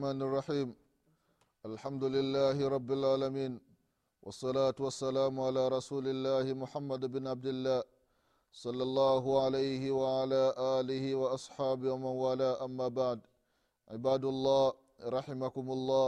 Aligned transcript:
الله 0.00 0.12
الرحمن 0.12 0.28
الرحيم. 0.32 0.68
الحمد 1.66 2.04
لله 2.04 2.56
رب 2.76 2.90
العالمين. 2.98 3.52
والصلاة 4.24 4.78
والسلام 4.80 5.34
على 5.40 5.68
رسول 5.68 6.08
الله 6.08 6.54
محمد 6.56 7.02
بن 7.12 7.26
عبد 7.28 7.46
الله 7.46 7.84
صلى 8.52 8.82
الله 8.82 9.24
عليه 9.44 9.82
وعلى 9.92 10.42
آله 10.80 11.04
وأصحابه 11.14 11.92
ومن 11.92 12.14
والاه. 12.24 12.64
أما 12.64 12.88
بعد 12.88 13.20
عباد 13.92 14.24
الله 14.24 14.72
رحمكم 15.04 15.66
الله. 15.76 16.06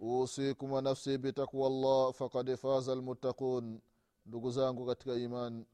أوصيكم 0.00 0.72
ونفسي 0.72 1.16
بتقوى 1.16 1.66
الله. 1.66 2.10
فقد 2.16 2.54
فاز 2.54 2.88
المتقون. 2.88 3.80
ndugu 4.26 4.50
zangu 4.50 4.86
katika 4.86 5.14
iman 5.14 5.64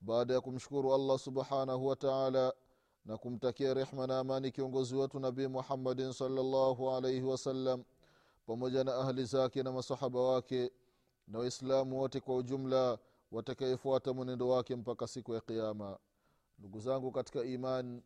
baada 0.00 0.34
subhanahu 1.18 1.86
wa 1.86 1.96
taala 1.96 2.52
na 3.08 3.16
kumtakia 3.16 3.74
rehma 3.74 4.06
na 4.06 4.18
amani 4.18 4.50
kiongozi 4.50 4.94
wetu 4.96 5.20
nabii 5.20 5.46
muhammadin 5.46 6.12
salllahu 6.12 6.90
alaihi 6.90 7.22
wasallam 7.22 7.84
pamoja 8.46 8.84
na 8.84 8.94
ahli 8.94 9.24
zake 9.24 9.62
na 9.62 9.72
masahaba 9.72 10.20
wake 10.20 10.70
na 11.28 11.38
waislamu 11.38 11.98
wote 12.00 12.20
kwa 12.20 12.36
ujumla 12.36 12.98
watakayefuata 13.32 14.12
mwenendo 14.12 14.48
wake 14.48 14.76
mpaka 14.76 15.06
siku 15.06 15.34
ya 15.34 15.40
qiama 15.40 15.98
ndugu 16.58 16.80
zangu 16.80 17.10
katika 17.12 17.44
iman 17.44 18.02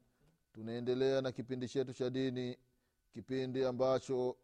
tunaendelea 0.52 1.20
na 1.20 1.32
kipindi 1.32 1.68
chetu 1.68 1.92
cha 1.92 2.10
dini 2.10 2.56
kipindi 3.12 3.64
ambacho 3.64 4.36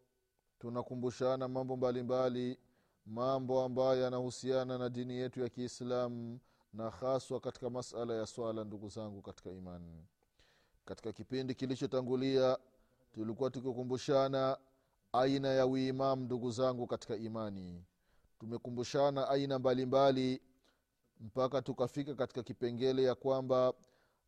tunakumbushana 0.59 1.47
mambo 1.47 1.77
mbalimbali 1.77 2.39
mbali, 2.43 2.59
mambo 3.05 3.63
ambayo 3.63 4.01
yanahusiana 4.01 4.77
na 4.77 4.89
dini 4.89 5.13
yetu 5.17 5.41
ya 5.41 5.49
kiislamu 5.49 6.39
na 6.73 6.89
haswa 6.89 7.39
katika 7.39 7.69
masala 7.69 8.13
ya 8.13 8.25
swala 8.25 8.63
ndugu 8.63 8.89
zangu 8.89 9.21
katika 9.21 9.51
imani 9.51 10.05
katika 10.89 11.13
kipindi 11.13 11.55
kilichotangulia 11.55 12.57
tulikuwa 13.11 13.49
tukikumbushana 13.49 14.57
aina 15.13 15.47
ya 15.47 15.67
uimamu 15.67 16.23
ndugu 16.23 16.51
zangu 16.51 16.87
katika 16.87 17.15
imani. 17.15 17.83
Tumekumbushana 18.39 19.29
aina 19.29 19.59
mbalimbali 19.59 20.23
mbali, 20.35 20.41
mpaka 21.19 21.61
tukafika 21.61 22.15
katika 22.15 22.43
kipengele 22.43 23.03
ya 23.03 23.15
kwamba 23.15 23.73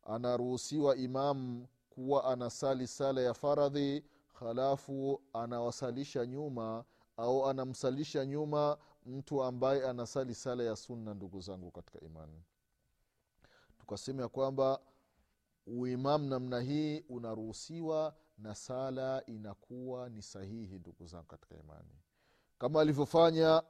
anaruhusiwa 0.04 0.96
imamu 0.96 1.66
kuwa 1.90 2.24
anasali 2.24 2.86
sala 2.86 3.20
ya 3.20 3.34
faradhi 3.34 4.04
halafu 4.32 5.22
anawasalisha 5.32 6.26
nyuma 6.26 6.84
au 7.16 7.46
anamsalisha 7.48 8.26
nyuma 8.26 8.78
mtu 9.06 9.42
ambaye 9.42 9.86
anasali 9.88 10.34
sala 10.34 10.62
ya 10.64 10.76
sunna 10.76 11.14
ndugu 11.14 11.40
zangu 11.40 11.70
katika 11.70 12.00
imani. 12.00 12.42
Tukasema 13.78 14.22
ya 14.22 14.28
kwamba 14.28 14.80
uimamu 15.66 16.28
namna 16.28 16.60
hii 16.60 17.00
unaruhusiwa 17.08 18.14
na 18.38 18.54
sala 18.54 19.22
inakuwa 19.26 20.08
ni 20.08 20.22
sahihi 20.22 20.78
ndugu 20.78 21.06
zangu 21.06 21.26
katika 21.26 21.54
imani. 21.56 22.00
Kama 22.58 22.80
alivyofanya 22.80 23.62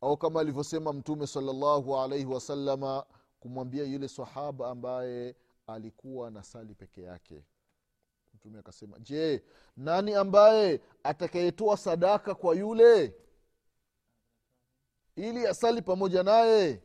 au 0.00 0.16
kama 0.16 0.40
alivyosema 0.40 0.92
mtume 0.92 1.26
salallahu 1.26 1.98
alaihi 2.00 2.26
wasalama 2.26 3.06
kumwambia 3.40 3.84
yule 3.84 4.08
sahaba 4.08 4.70
ambaye 4.70 5.36
alikuwa 5.66 6.30
na 6.30 6.42
sali 6.42 6.74
peke 6.74 7.02
yake. 7.02 7.44
Mtume 8.34 8.58
akasema 8.58 8.98
je 8.98 9.44
nani 9.76 10.14
ambaye 10.14 10.80
atakayetoa 11.02 11.76
sadaka 11.76 12.34
kwa 12.34 12.54
yule? 12.56 13.14
Ili 15.16 15.46
asali 15.46 15.82
pamoja 15.82 16.22
naye 16.22 16.82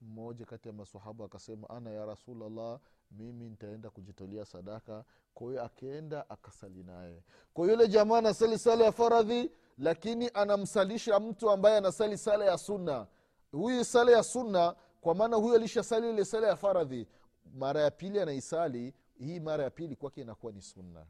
mmoja 0.00 0.46
kati 0.46 0.68
ya 0.68 0.74
masahaba 0.74 1.24
akasema 1.24 1.70
ana 1.70 1.90
ya 1.90 2.06
rasulllah 2.06 2.80
mimi 3.10 3.48
nitaenda 3.48 3.90
kujitolea 3.90 4.44
sadaka. 4.44 5.04
Kwa 5.34 5.48
hiyo 5.48 5.64
akaenda 5.64 6.30
akasali 6.30 6.82
naye. 6.82 7.22
Kwa 7.54 7.68
yule 7.70 7.88
jamaa 7.88 8.18
anasali 8.18 8.58
sala 8.58 8.84
ya 8.84 8.92
faradhi 8.92 9.50
lakini 9.78 10.30
anamsalisha 10.34 11.20
mtu 11.20 11.50
ambaye 11.50 11.76
anasali 11.76 12.18
sala 12.18 12.44
ya 12.44 12.58
sunna. 12.58 13.06
Huyu 13.52 13.84
sala 13.84 14.12
ya 14.12 14.22
sunna 14.22 14.76
kwa 15.00 15.14
maana 15.14 15.36
huyu 15.36 15.54
alishasali 15.54 16.10
ile 16.10 16.24
sala 16.24 16.46
ya 16.48 16.56
faradhi 16.56 17.06
mara 17.54 17.80
ya 17.80 17.90
pili 17.90 18.20
anaisali 18.20 18.94
hii 19.18 19.40
mara 19.40 19.64
ya 19.64 19.70
pili 19.70 19.96
kwake 19.96 20.20
inakuwa 20.20 20.52
ni 20.52 20.62
sunna. 20.62 21.06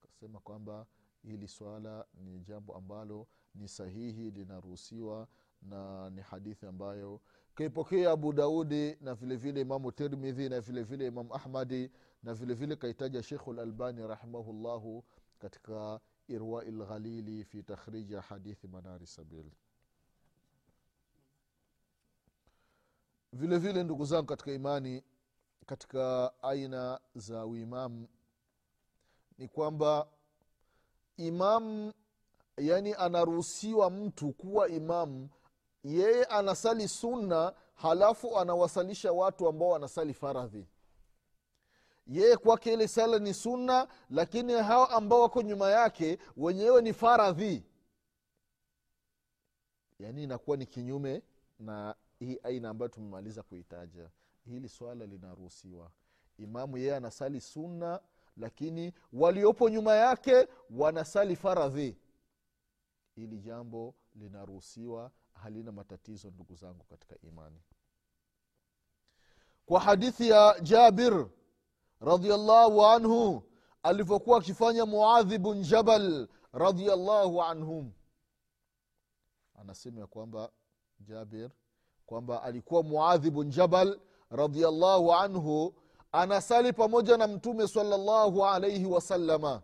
Kasema 0.00 0.40
kwamba 0.40 0.86
hili 1.22 1.48
swala 1.48 2.06
ni 2.14 2.40
jambo 2.40 2.74
ambalo 2.74 3.26
ni 3.54 3.68
sahihi 3.68 4.30
linaruhusiwa 4.30 5.28
na 5.62 6.10
ni 6.10 6.20
hadithi 6.22 6.66
ambayo 6.66 7.20
kaipokea 7.54 8.10
abu 8.10 8.32
daudi 8.32 8.96
na 9.00 9.14
vile 9.14 9.36
vile 9.36 9.60
imamu 9.60 9.92
tirmidhi 9.92 10.48
na 10.48 10.60
vile 10.60 10.82
vile 10.82 11.06
imamu 11.06 11.34
ahmadi 11.34 11.90
na 12.22 12.34
vile 12.34 12.54
vile 12.54 12.76
kaitaja 12.76 13.22
shekhu 13.22 13.52
lalbani 13.52 14.06
rahimahullahu 14.06 15.04
katika 15.38 16.00
irwai 16.28 16.70
lghalili 16.70 17.44
fi 17.44 17.62
takhriji 17.62 18.14
hadithi 18.14 18.68
manari 18.68 19.06
sabil. 19.06 19.50
Vile 23.32 23.58
vile 23.58 23.84
ndugu 23.84 24.04
zangu 24.04 24.26
katika 24.26 24.52
imani 24.52 25.02
katika 25.66 26.32
aina 26.42 27.00
za 27.14 27.46
uimamu 27.46 28.08
ni 29.38 29.48
kwamba 29.48 30.08
imamu 31.16 31.92
yani 32.56 32.94
anaruhusiwa 32.94 33.90
mtu 33.90 34.32
kuwa 34.32 34.68
imamu 34.68 35.28
yeye 35.86 36.24
anasali 36.24 36.88
sunna 36.88 37.54
halafu 37.74 38.38
anawasalisha 38.38 39.12
watu 39.12 39.48
ambao 39.48 39.68
wanasali 39.68 40.14
faradhi. 40.14 40.66
Yeye 42.06 42.36
kwake 42.36 42.72
ile 42.72 42.88
sala 42.88 43.18
ni 43.18 43.34
sunna 43.34 43.88
lakini 44.10 44.52
hao 44.52 44.86
ambao 44.86 45.20
wako 45.20 45.42
nyuma 45.42 45.70
yake 45.70 46.18
wenyewe 46.36 46.82
ni 46.82 46.92
faradhi. 46.92 47.64
Yaani 49.98 50.22
inakuwa 50.22 50.56
ni 50.56 50.66
kinyume 50.66 51.22
na 51.58 51.94
hii 52.18 52.38
aina 52.42 52.68
ambayo 52.70 52.88
tumemaliza 52.88 53.42
kuitaja. 53.42 54.10
Hili 54.44 54.68
swala 54.68 55.06
linaruhusiwa. 55.06 55.90
Imamu 56.38 56.78
yeye 56.78 56.96
anasali 56.96 57.40
sunna 57.40 58.00
lakini 58.36 58.92
waliopo 59.12 59.68
nyuma 59.68 59.94
yake 59.94 60.48
wanasali 60.70 61.36
faradhi. 61.36 61.96
Hili 63.14 63.38
jambo 63.38 63.94
linaruhusiwa 64.14 65.10
halina 65.42 65.72
matatizo 65.72 66.30
ndugu 66.30 66.54
zangu 66.54 66.84
katika 66.84 67.16
imani. 67.22 67.60
Kwa 69.66 69.80
hadithi 69.80 70.28
ya 70.28 70.60
jabir 70.62 71.26
radiallahu 72.00 72.86
anhu 72.86 73.42
alivyokuwa 73.82 74.38
akifanya 74.38 74.86
muadhi 74.86 75.38
bun 75.38 75.62
jabal 75.62 76.28
radiallahu 76.52 77.42
anhum. 77.42 77.92
Anasema 79.54 80.00
ya 80.00 80.06
kwamba 80.06 80.50
jabir 81.00 81.50
kwamba 82.06 82.42
alikuwa 82.42 82.82
muadhi 82.82 83.30
bun 83.30 83.50
jabal 83.50 84.00
radiallahu 84.30 85.14
anhu 85.14 85.74
anasali 86.12 86.72
pamoja 86.72 87.16
na 87.16 87.26
mtume 87.28 87.68
salllahu 87.68 88.46
alaihi 88.46 88.86
wasalama 88.86 89.62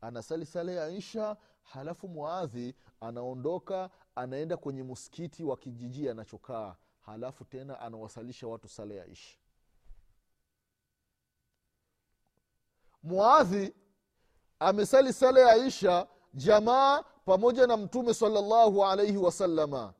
anasali 0.00 0.46
sala 0.46 0.72
ya 0.72 0.88
isha 0.88 1.36
halafu 1.64 2.08
muadhi 2.08 2.74
anaondoka 3.00 3.90
anaenda 4.14 4.56
kwenye 4.56 4.82
msikiti 4.82 5.44
wa 5.44 5.56
kijiji 5.56 6.08
anachokaa. 6.08 6.76
Halafu 7.00 7.44
tena 7.44 7.80
anawasalisha 7.80 8.46
watu 8.46 8.68
sala 8.68 8.94
ya 8.94 9.06
isha 9.06 9.36
muadhi 13.02 13.74
amesali 14.58 15.12
sala 15.12 15.40
ya 15.40 15.56
isha 15.66 16.06
jamaa 16.34 17.02
pamoja 17.24 17.66
na 17.66 17.76
mtume 17.76 18.14
salallahu 18.14 18.84
alaihi 18.84 19.16
wasalama 19.16 19.94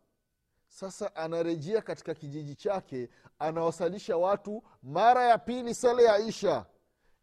sasa 0.69 1.17
anarejea 1.17 1.83
katika 1.83 2.15
kijiji 2.15 2.55
chake 2.55 3.09
anawasalisha 3.39 4.17
watu 4.17 4.63
mara 4.83 5.25
ya 5.25 5.39
pili 5.39 5.75
sala 5.75 6.03
ya 6.03 6.19
isha. 6.19 6.67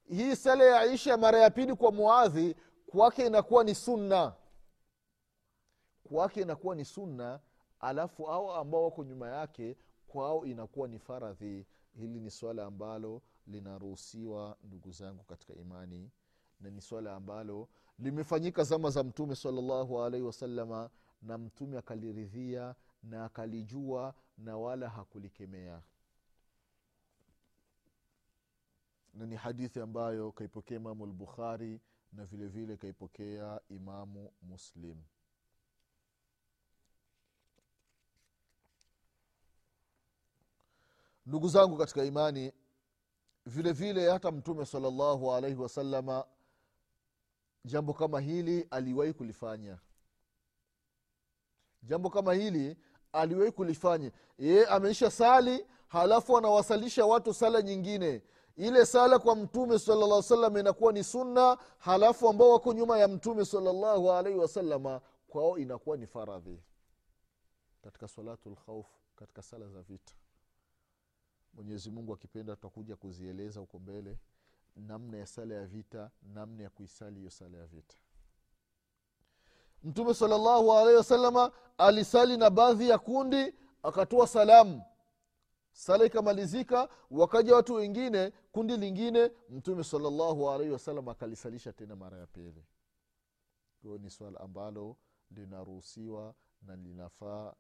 Hii 0.10 0.36
sala 0.36 0.64
ya 0.64 0.86
isha 0.86 1.18
mara 1.18 1.40
ya 1.40 1.50
pili 1.50 1.76
kwa 1.76 1.92
muadhi 1.92 2.56
kwake 2.92 3.26
inakuwa 3.28 3.64
ni 3.64 3.76
sunna. 3.76 4.34
Kwake 6.04 6.42
inakuwa 6.42 6.76
ni 6.76 6.86
sunna 6.86 7.40
alafu 7.80 8.28
au 8.28 8.52
ambao 8.52 8.84
wako 8.84 9.04
nyuma 9.04 9.30
yake 9.30 9.78
kwao 10.08 10.46
inakuwa 10.46 10.88
ni 10.88 11.00
faradhi. 11.00 11.66
Hili 11.94 12.20
ni 12.20 12.32
swala 12.32 12.66
ambalo 12.66 13.22
linaruhusiwa 13.48 14.58
ndugu 14.64 14.92
zangu 14.92 15.24
katika 15.24 15.54
imani 15.54 16.12
na 16.60 16.70
ni 16.70 16.82
swala 16.82 17.16
ambalo 17.16 17.70
limefanyika 18.00 18.64
zama 18.64 18.90
za 18.90 19.04
mtume 19.04 19.36
salallahu 19.36 20.02
alaihi 20.04 20.26
wasalama 20.26 20.90
na 21.22 21.38
mtume 21.38 21.78
akaliridhia 21.78 22.76
na 23.04 23.26
akalijua 23.26 24.14
na 24.38 24.58
wala 24.58 24.90
hakulikemea. 24.90 25.82
Na 29.14 29.26
ni 29.26 29.36
hadithi 29.36 29.80
ambayo 29.80 30.32
kaipokea 30.32 30.78
imamu 30.78 31.06
lbukhari 31.06 31.82
na 32.12 32.26
vile 32.26 32.48
vile 32.48 32.78
kaipokea 32.78 33.60
imamu 33.70 34.32
muslim. 34.42 35.04
Ndugu 41.26 41.48
zangu 41.48 41.78
katika 41.78 42.04
imani 42.04 42.52
vile 43.46 43.72
vile 43.72 44.10
hata 44.12 44.32
mtume 44.32 44.66
salallahu 44.66 45.34
alaihi 45.34 45.58
wasalama 45.58 46.26
jambo 47.66 47.94
kama 47.94 48.20
hili 48.20 48.68
aliwahi 48.72 49.14
kulifanya. 49.14 49.78
Jambo 51.84 52.10
kama 52.10 52.34
hili 52.34 52.78
aliwahi 53.14 53.52
kulifanya. 53.52 54.12
Yeye 54.38 54.66
ameisha 54.66 55.12
sali 55.12 55.66
halafu 55.88 56.38
anawasalisha 56.38 57.06
watu 57.06 57.34
sala 57.34 57.62
nyingine 57.62 58.22
ile 58.56 58.86
sala 58.86 59.20
kwa 59.20 59.36
mtume 59.36 59.80
salllah 59.80 60.24
salam 60.24 60.58
inakuwa 60.58 60.94
ni 60.94 61.04
sunna 61.04 61.58
halafu 61.78 62.30
ambao 62.30 62.50
wako 62.52 62.74
nyuma 62.74 62.98
ya 63.00 63.08
mtume 63.08 63.46
salllahu 63.46 64.12
alaihi 64.12 64.40
wasalama 64.40 65.02
kwao 65.28 65.58
inakuwa 65.58 65.98
ni 65.98 66.08
faradhi. 66.08 66.64
Katika 67.82 68.08
salatu 68.08 68.50
lkhaufu 68.50 69.00
katika 69.16 69.42
sala 69.42 69.68
za 69.70 69.82
vita. 69.82 70.14
Mwenyezi 71.54 71.90
mungu 71.92 72.14
akipenda 72.14 72.56
tutakuja 72.56 72.96
kuzieleza 72.96 73.60
huko 73.60 73.80
mbele 73.80 74.18
namna 74.76 75.18
ya 75.18 75.26
sala 75.26 75.56
ya 75.56 75.66
vita 75.66 76.12
namna 76.34 76.64
ya 76.64 76.70
kuisali 76.70 77.18
hiyo 77.20 77.30
sala 77.32 77.58
ya 77.58 77.66
vita. 77.66 77.96
Mtume 79.84 80.14
salllahu 80.14 80.74
alaihi 80.74 80.98
wasalama 80.98 81.52
alisali 81.78 82.38
na 82.38 82.50
baadhi 82.50 82.90
ya 82.90 82.98
kundi 83.00 83.54
akatoa 83.84 84.28
salamu 84.28 84.82
sala 85.82 86.06
ikamalizika 86.06 86.90
wakaja 87.12 87.56
watu 87.56 87.74
wengine 87.74 88.32
kundi 88.52 88.78
lingine 88.78 89.32
mtume 89.50 89.84
salllahu 89.84 90.50
alaihi 90.50 90.74
wasalam 90.74 91.10
akalisalisha 91.10 91.74
tena 91.74 91.96
mara 91.96 92.18
ya 92.18 92.28
pili. 92.28 92.66
Hiyo 93.82 93.98
ni 93.98 94.10
swala 94.10 94.40
ambalo 94.40 94.98
linaruhusiwa 95.32 96.36
na 96.62 96.76
linafaa 96.76 97.54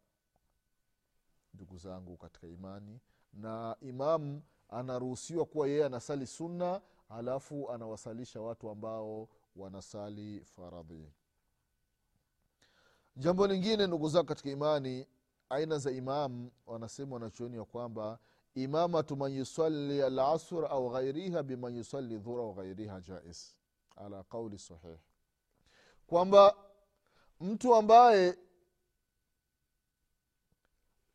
ndugu 1.53 1.77
zangu 1.77 2.17
katika 2.17 2.47
imani. 2.47 2.99
Na 3.33 3.75
imamu 3.81 4.41
anaruhusiwa 4.69 5.45
kuwa 5.45 5.67
yeye 5.67 5.85
anasali 5.85 6.27
sunna 6.27 6.81
alafu 7.09 7.71
anawasalisha 7.71 8.41
watu 8.41 8.69
ambao 8.69 9.29
wanasali 9.55 10.45
faradhi. 10.45 11.11
Jambo 13.15 13.47
lingine 13.47 13.87
ndugu 13.87 14.09
zangu 14.09 14.25
katika 14.25 14.49
imani 14.49 15.07
aina 15.51 15.77
za 15.77 15.91
imam 15.91 16.51
wanasema 16.67 17.13
wanachuoni 17.13 17.57
ya 17.57 17.65
kwamba 17.65 18.19
imamatu 18.55 19.15
man 19.15 19.31
yusali 19.33 20.01
alasr 20.01 20.65
au 20.65 20.89
ghairiha 20.89 21.43
biman 21.43 21.75
yusali 21.75 22.17
dhura 22.17 22.43
au 22.43 22.53
ghairiha 22.53 23.01
jais. 23.01 23.55
Ala 23.95 24.23
qauli 24.23 24.59
sahih. 24.59 24.97
Kwamba 26.07 26.55
mtu 27.39 27.75
ambaye 27.75 28.37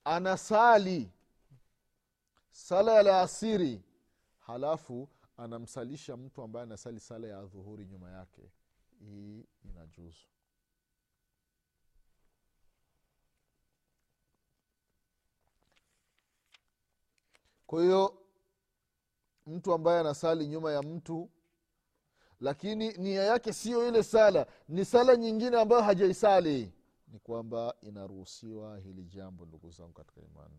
anasali 0.04 1.12
sala 2.50 2.92
ya 2.92 3.02
laasiri 3.02 3.82
halafu 4.38 5.08
anamsalisha 5.36 6.16
mtu 6.16 6.42
ambaye 6.42 6.62
anasali 6.62 7.00
sala 7.00 7.26
ya 7.26 7.42
dhuhuri 7.42 7.86
nyuma 7.86 8.10
yake 8.10 8.42
hii 9.00 9.46
inajuzu 9.64 10.26
kwa 17.66 17.82
hiyo 17.82 18.18
mtu 19.46 19.72
ambaye 19.72 20.00
anasali 20.00 20.46
nyuma 20.46 20.72
ya 20.72 20.82
mtu 20.82 21.30
lakini 22.40 22.92
nia 22.92 23.22
yake 23.22 23.52
siyo 23.52 23.88
ile 23.88 24.02
sala. 24.02 24.46
Ni 24.68 24.84
sala 24.84 25.16
nyingine 25.16 25.60
ambayo 25.60 25.82
hajaisali. 25.82 26.72
Ni 27.08 27.18
kwamba 27.18 27.74
inaruhusiwa 27.82 28.78
hili 28.78 29.04
jambo 29.04 29.46
ndugu 29.46 29.70
zangu 29.70 29.92
katika 29.92 30.20
imani. 30.20 30.58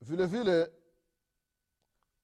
Vile 0.00 0.26
vile 0.26 0.72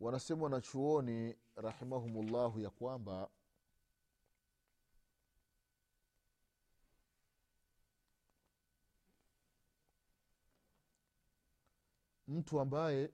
wanasema 0.01 0.43
wanachuoni 0.43 1.35
rahimahumullahu 1.57 2.61
ya 2.61 2.71
kwamba 2.71 3.29
mtu 12.29 12.61
ambaye 12.61 13.11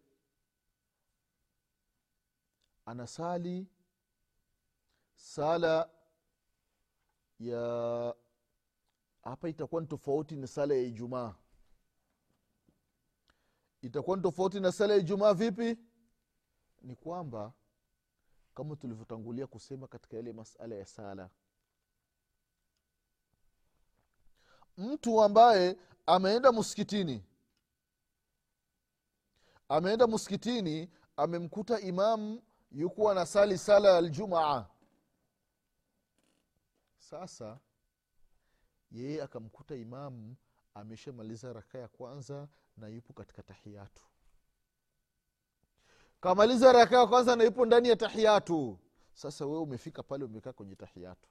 anasali 2.87 3.67
sala 5.17 5.91
ya 7.41 8.15
hapa 9.23 9.49
itakuwa 9.49 9.81
ni 9.81 9.87
tofauti 9.87 10.37
na 10.37 10.47
sala 10.47 10.75
ya 10.75 10.81
ijumaa. 10.83 11.35
Itakuwa 13.83 14.17
ni 14.17 14.23
tofauti 14.23 14.61
na 14.61 14.73
sala 14.73 14.95
ya 14.95 15.01
ijumaa 15.01 15.35
vipi? 15.35 15.77
Ni 16.83 16.97
kwamba 16.97 17.53
kama 18.55 18.77
tulivyotangulia 18.77 19.47
kusema 19.47 19.87
katika 19.89 20.17
yale 20.17 20.33
masala 20.33 20.75
ya 20.75 20.87
sala 20.87 21.31
mtu 24.77 25.23
ambaye 25.23 25.77
ameenda 26.07 26.53
msikitini 26.53 27.25
ameenda 29.71 30.07
msikitini 30.07 30.91
amemkuta 31.17 31.81
imamu 31.81 32.43
yukuwa 32.73 33.15
na 33.15 33.27
sali 33.27 33.59
sala 33.59 33.89
ya 33.89 34.01
ljumaa 34.01 34.67
sasa 36.99 37.59
yeye 38.91 39.23
akamkuta 39.23 39.75
imamu 39.77 40.37
ameshamaliza 40.75 41.53
raka 41.53 41.79
ya 41.79 41.89
kwanza 41.89 42.49
na 42.77 42.89
yupo 42.89 43.13
katika 43.13 43.43
tahiyatu. 43.43 44.03
Kamaliza 46.21 46.73
raka 46.73 46.99
ya 46.99 47.07
kwanza 47.07 47.37
na 47.37 47.45
yupo 47.45 47.67
ndani 47.67 47.89
ya 47.89 47.97
tahiyatu. 47.97 48.79
Sasa 49.15 49.47
wewe 49.47 49.59
umefika 49.59 50.03
pale 50.03 50.25
umekaa 50.25 50.53
kwenye 50.53 50.75
tahiyatu. 50.77 51.29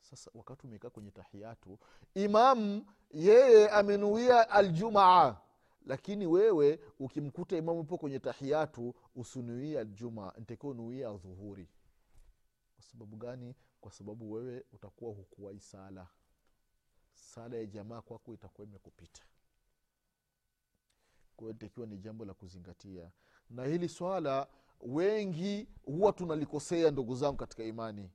Sasa 0.00 0.30
wakati 0.34 0.66
umekaa 0.66 0.90
kwenye 0.90 1.10
tahiyatu 1.10 1.78
imamu 2.14 2.86
yeye 3.10 3.68
amenuia 3.70 4.50
aljumaa 4.50 5.36
lakini 5.86 6.26
wewe 6.26 6.80
ukimkuta 6.98 7.56
imamu 7.56 7.80
upo 7.80 7.98
kwenye 7.98 8.18
tahiyatu 8.18 8.94
usinuia 9.14 9.80
aljuma 9.80 10.32
ntakiwa 10.38 10.72
unuia 10.72 11.12
dhuhuri 11.12 11.68
kwa 12.74 12.82
sababu 12.84 13.16
gani? 13.16 13.54
Kwa 13.80 13.92
sababu 13.92 14.32
wewe 14.32 14.64
utakuwa 14.72 15.12
hukuwai 15.12 15.60
sala. 15.60 16.08
Sala 17.14 17.56
ya 17.56 17.66
jamaa 17.66 18.00
kwako 18.02 18.34
itakuwa 18.34 18.66
imekupita. 18.66 19.22
Kwahiyo 21.36 21.54
itakiwa 21.56 21.86
ni 21.86 21.98
jambo 21.98 22.24
la 22.24 22.34
kuzingatia. 22.34 23.10
Na 23.50 23.64
hili 23.64 23.88
swala 23.88 24.48
wengi 24.80 25.68
huwa 25.82 26.12
tunalikosea 26.12 26.90
ndugu 26.90 27.14
zangu 27.16 27.36
katika 27.36 27.64
imani 27.64 28.10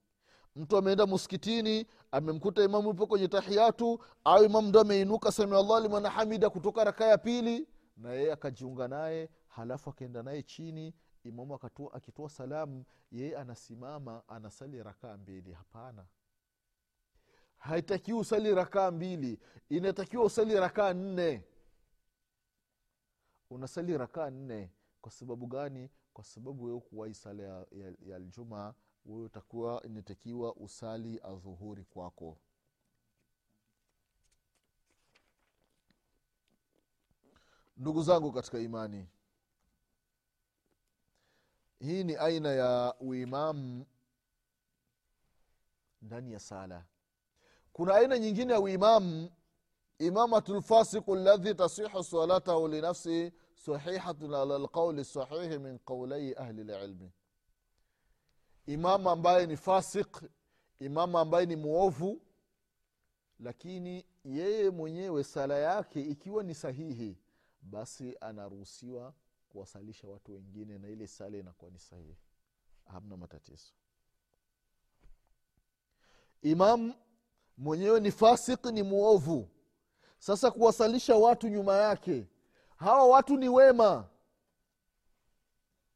mtu 0.57 0.77
ameenda 0.77 1.05
muskitini 1.05 1.87
amemkuta 2.11 2.63
imamu 2.63 2.87
yupo 2.87 3.07
kwenye 3.07 3.27
tahiyatu 3.27 3.99
au 4.23 4.43
imamu 4.43 4.67
ndo 4.69 4.81
ameinuka 4.81 5.31
samiallah 5.31 5.81
liman 5.81 6.05
hamida 6.05 6.49
kutoka 6.49 6.83
raka 6.83 7.05
ya 7.05 7.17
pili 7.17 7.67
na 7.97 8.13
yeye 8.13 8.31
akajiunga 8.31 8.87
naye 8.87 9.29
halafu 9.47 9.89
akaenda 9.89 10.23
naye 10.23 10.43
chini 10.43 10.93
imamu 11.23 11.59
akitoa 11.93 12.29
salamu 12.29 12.85
yeye 13.11 13.37
anasimama 13.37 14.23
anasali 14.27 14.83
rakaa 14.83 15.17
mbili. 15.17 15.53
Hapana. 15.53 16.05
Haitakiwi 17.57 18.19
usali 18.19 18.55
rakaa 18.55 18.91
mbili. 18.91 19.39
Inatakiwa 19.69 20.25
usali 20.25 20.55
rakaa 20.59 20.93
nne. 20.93 21.43
Unasali 23.49 23.97
rakaa 23.97 24.29
nne. 24.29 24.71
Kwa 25.01 25.11
sababu 25.11 25.47
gani? 25.47 25.89
Kwa 26.13 26.23
sababu 26.23 26.81
wewe 26.91 27.13
sala 27.13 27.43
ya, 27.43 27.65
ya, 27.71 27.93
ya 28.05 28.15
aljumaa 28.15 28.73
wewe 29.07 29.23
utakuwa 29.25 29.83
inatakiwa 29.83 30.55
usali 30.55 31.19
adhuhuri 31.23 31.85
kwako. 31.85 32.37
Ndugu 37.77 38.03
zangu 38.03 38.31
katika 38.31 38.59
imani 38.59 39.07
hii 41.79 42.03
ni 42.03 42.15
aina 42.15 42.49
ya 42.49 42.95
uimamu 42.99 43.85
ndani 46.01 46.33
ya 46.33 46.39
sala. 46.39 46.85
Kuna 47.73 47.95
aina 47.95 48.19
nyingine 48.19 48.53
ya 48.53 48.59
uimamu 48.59 49.31
imamatu 49.99 50.55
lfasiqu 50.55 51.15
ladhi 51.15 51.55
tasihu 51.55 52.03
salatahu 52.03 52.67
linafsihi 52.67 53.31
sahihatun 53.55 54.33
ala 54.33 54.57
lqauli 54.59 55.05
sahihi 55.05 55.57
min 55.59 55.79
qaulai 55.79 56.33
ahli 56.35 56.63
lilmi 56.63 57.11
imamu 58.67 59.09
ambaye 59.09 59.45
ni 59.47 59.57
fasik 59.57 60.21
imamu 60.79 61.17
ambaye 61.17 61.45
ni 61.45 61.55
mwovu 61.55 62.21
lakini 63.39 64.05
yeye 64.25 64.69
mwenyewe 64.69 65.23
sala 65.23 65.57
yake 65.57 66.01
ikiwa 66.01 66.43
ni 66.43 66.55
sahihi 66.55 67.17
basi 67.61 68.17
anaruhusiwa 68.21 69.13
kuwasalisha 69.49 70.07
watu 70.07 70.33
wengine 70.33 70.77
na 70.77 70.87
ile 70.89 71.07
sala 71.07 71.37
inakuwa 71.37 71.71
ni 71.71 71.79
sahihi. 71.79 72.17
Hamna 72.85 73.17
matatizo. 73.17 73.73
Imam 76.41 76.93
mwenyewe 77.57 77.99
ni 77.99 78.11
fasik 78.11 78.65
ni 78.65 78.83
mwovu 78.83 79.49
sasa 80.19 80.51
kuwasalisha 80.51 81.15
watu 81.15 81.47
nyuma 81.47 81.75
yake 81.75 82.27
hawa 82.75 83.07
watu 83.07 83.37
ni 83.37 83.49
wema. 83.49 84.09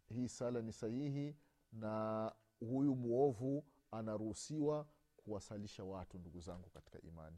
Hii 0.10 0.28
sala 0.30 0.62
ni 0.62 0.74
sahihi 0.74 1.36
na 1.72 2.32
huyu 2.70 2.96
mwovu 2.96 3.64
anaruhusiwa 3.92 4.86
kuwasalisha 5.18 5.84
watu 5.84 6.18
ndugu 6.18 6.40
zangu 6.40 6.70
katika 6.70 7.02
imani. 7.02 7.38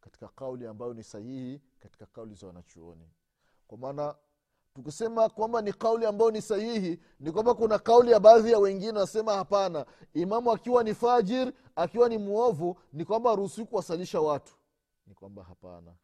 Katika 0.00 0.28
kauli 0.28 0.66
ambayo 0.66 0.94
ni 0.94 1.02
sahihi 1.04 1.60
katika 1.80 2.06
kauli 2.06 2.34
za 2.34 2.46
wanachuoni. 2.46 3.10
Kwa 3.66 3.78
maana 3.78 4.14
tukisema 4.74 5.28
kwamba 5.28 5.62
ni 5.62 5.72
kauli 5.72 6.06
ambayo 6.06 6.30
ni 6.30 6.42
sahihi 6.42 7.00
ni 7.20 7.32
kwamba 7.32 7.54
kuna 7.54 7.78
kauli 7.78 8.10
ya 8.10 8.20
baadhi 8.20 8.52
ya 8.52 8.58
wengine 8.58 8.92
wanasema 8.92 9.34
hapana. 9.34 9.86
Imamu 10.14 10.52
akiwa 10.52 10.84
ni 10.84 10.94
fajir 10.94 11.52
akiwa 11.76 12.08
ni 12.08 12.18
mwovu 12.18 12.78
ni 12.92 13.04
kwamba 13.04 13.30
aruhusiwi 13.32 13.66
kuwasalisha 13.66 14.20
watu. 14.20 14.52
Ni 15.06 15.14
kwamba 15.14 15.42
hapana. 15.44 15.94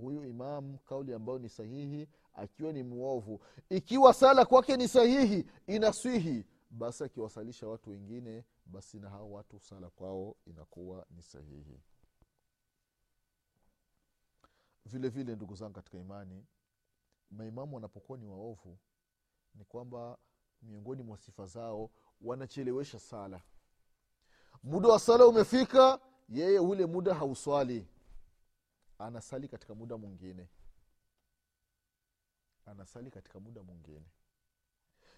Huyu 0.00 0.24
imamu 0.24 0.78
kauli 0.78 1.14
ambayo 1.14 1.38
ni 1.38 1.48
sahihi 1.48 2.08
akiwa 2.40 2.72
ni 2.72 2.82
mwovu. 2.82 3.40
Ikiwa 3.68 4.14
sala 4.14 4.44
kwake 4.44 4.76
ni 4.76 4.88
sahihi 4.88 5.46
inaswihi. 5.66 6.44
Basi 6.70 7.04
akiwasalisha 7.04 7.68
watu 7.68 7.90
wengine 7.90 8.44
basi 8.66 8.98
na 9.00 9.10
hao 9.10 9.32
watu 9.32 9.58
sala 9.60 9.90
kwao 9.90 10.36
inakuwa 10.46 11.06
ni 11.10 11.22
sahihi. 11.22 11.80
Vile 14.84 15.08
vile 15.08 15.36
ndugu 15.36 15.54
zangu 15.54 15.72
katika 15.74 15.98
imani 15.98 16.46
maimamu 17.30 17.74
wanapokuwa 17.74 18.18
ni 18.18 18.26
waovu 18.26 18.78
ni 19.54 19.64
kwamba 19.64 20.18
miongoni 20.62 21.02
mwa 21.02 21.18
sifa 21.18 21.46
zao 21.46 21.90
wanachelewesha 22.20 22.98
sala. 22.98 23.42
Muda 24.62 24.88
wa 24.88 24.98
sala 24.98 25.26
umefika 25.26 26.00
yeye 26.28 26.58
ule 26.58 26.86
muda 26.86 27.14
hauswali. 27.14 27.86
Anasali 28.98 29.48
katika 29.48 29.74
muda 29.74 29.96
mwingine 29.96 30.48
anasali 32.70 33.10
katika 33.10 33.40
muda 33.40 33.62
mwingine. 33.62 34.06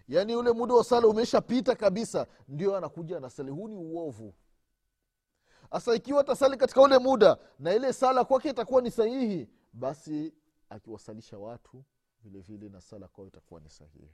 Yaani 0.08 0.36
ule 0.36 0.52
muda 0.52 0.74
wa 0.74 0.84
sala 0.84 1.06
umeshapita 1.08 1.76
kabisa 1.76 2.26
ndio 2.48 2.76
anakuja 2.76 3.16
anasali. 3.16 3.50
Huu 3.50 3.68
ni 3.68 3.76
uovu. 3.76 4.34
Hasa 5.70 5.94
ikiwa 5.94 6.20
atasali 6.20 6.56
katika 6.56 6.82
ule 6.82 6.98
muda 6.98 7.38
na 7.58 7.74
ile 7.74 7.92
sala 7.92 8.24
kwake 8.24 8.50
itakuwa 8.50 8.82
ni 8.82 8.90
sahihi 8.90 9.48
basi 9.72 10.34
akiwasalisha 10.68 11.38
watu 11.38 11.84
vilevile 12.22 12.58
vile 12.58 12.70
na 12.70 12.80
sala 12.80 13.08
kwao 13.08 13.26
itakuwa 13.26 13.60
ni 13.60 13.70
sahihi. 13.70 14.10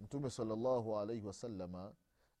Mtume 0.00 0.30
salllahu 0.30 0.98
alaihi 0.98 1.26
wasalama 1.26 1.92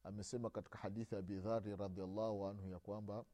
amesema 0.04 0.50
katika 0.50 0.78
hadithi 0.78 1.14
ya 1.14 1.18
abidhari 1.18 1.76
radiallahu 1.76 2.46
anhu 2.46 2.68
ya 2.68 2.78
kwamba 2.78 3.24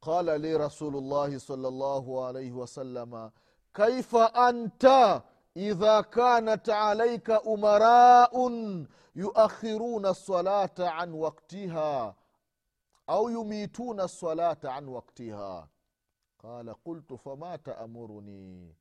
qala 0.00 0.38
li 0.38 0.58
rasulullahi 0.58 1.40
salllahu 1.40 2.24
alaihi 2.24 2.50
wasalama 2.52 3.32
كيف 3.74 4.16
أنت 4.16 5.22
إذا 5.56 6.00
كانت 6.00 6.70
عليك 6.70 7.30
أمراء 7.30 8.48
يؤخرون 9.16 10.06
الصلاة 10.06 10.74
عن 10.78 11.12
وقتها 11.12 12.16
أو 13.10 13.28
يميتون 13.28 14.00
الصلاة 14.00 14.58
عن 14.64 14.88
وقتها؟ 14.88 15.68
قال 16.38 16.74
قلت 16.84 17.12
فما 17.12 17.56
تأمرني؟ 17.56 18.74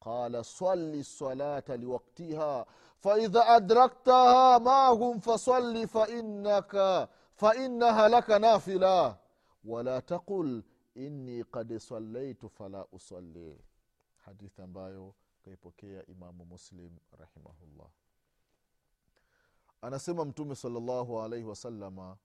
قال 0.00 0.44
صل 0.44 0.94
الصلاة 0.94 1.64
لوقتها 1.68 2.66
فإذا 2.98 3.40
أدركتها 3.40 4.58
معهم 4.58 5.18
فصل 5.18 5.88
فإنك 5.88 7.08
فإنها 7.34 8.08
لك 8.08 8.30
نافلة. 8.30 9.16
ولا 9.64 10.00
تقل 10.00 10.64
إني 10.96 11.42
قد 11.42 11.76
صليت 11.76 12.46
فلا 12.46 12.86
أصلي. 12.94 13.56
hadithi 14.26 14.62
ambayo 14.62 15.14
kaipokea 15.44 16.06
imamu 16.06 16.44
muslim 16.44 16.90
rahimahullah. 17.18 17.88
Anasema 19.82 20.24
mtume 20.24 20.54
salllahu 20.54 21.22
alaihi 21.22 21.44
wasalama 21.46 22.16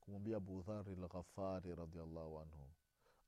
kumwambia 0.00 0.36
abudhari 0.36 0.94
lghafari 0.94 1.74
radiallahu 1.74 2.38
anhu. 2.40 2.70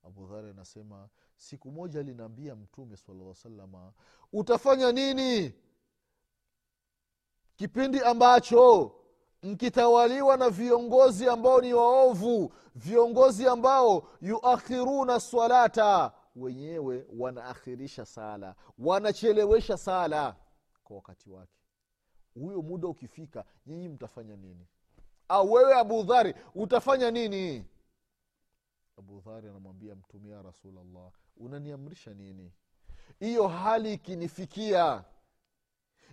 Abudhari 0.03 0.51
anasema 0.51 1.09
siku 1.37 1.71
moja 1.71 2.01
alinaambia 2.01 2.57
mtume 2.57 2.97
salaa 2.97 3.35
salama 3.35 3.93
utafanya 4.33 4.93
nini 4.93 5.55
kipindi 7.57 8.01
ambacho 8.01 8.95
mkitawaliwa 9.43 10.37
na 10.37 10.51
viongozi 10.51 11.29
ambao 11.29 11.61
ni 11.61 11.75
waovu 11.75 12.53
viongozi 12.75 13.49
ambao 13.49 14.09
yuakhiruna 14.21 15.21
swalata 15.21 16.13
wenyewe 16.37 17.07
wanaakhirisha 17.19 18.07
sala. 18.07 18.55
Wanachelewesha 18.79 19.77
sala 19.77 20.37
kwa 20.85 20.97
wakati 20.97 21.31
wake. 21.31 21.59
Huyo 22.35 22.63
muda 22.63 22.89
ukifika 22.89 23.45
nyinyi 23.67 23.89
mtafanya 23.89 24.37
nini? 24.37 24.67
Au 25.29 25.53
wewe 25.53 25.75
abudhari 25.75 26.35
utafanya 26.55 27.11
nini? 27.11 27.65
Abudhari 28.99 29.49
anamwambia 29.49 29.95
mtumia 29.95 30.35
ya 30.37 30.43
rasulllah 30.43 31.11
unaniamrisha 31.37 32.15
nini? 32.15 32.53
Hiyo 33.21 33.49
hali 33.49 33.93
ikinifikia 33.95 35.05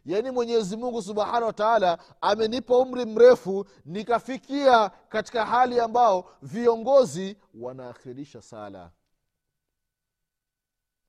yaani 0.05 0.31
mwenyezi 0.31 0.77
mungu 0.77 1.01
subhanahu 1.01 1.53
wa 1.57 1.99
amenipa 2.21 2.77
umri 2.77 3.05
mrefu 3.05 3.65
nikafikia 3.85 4.89
katika 4.89 5.45
hali 5.45 5.79
ambao 5.79 6.31
viongozi 6.41 7.37
wanaakhirisha 7.53 8.41
sala 8.41 8.91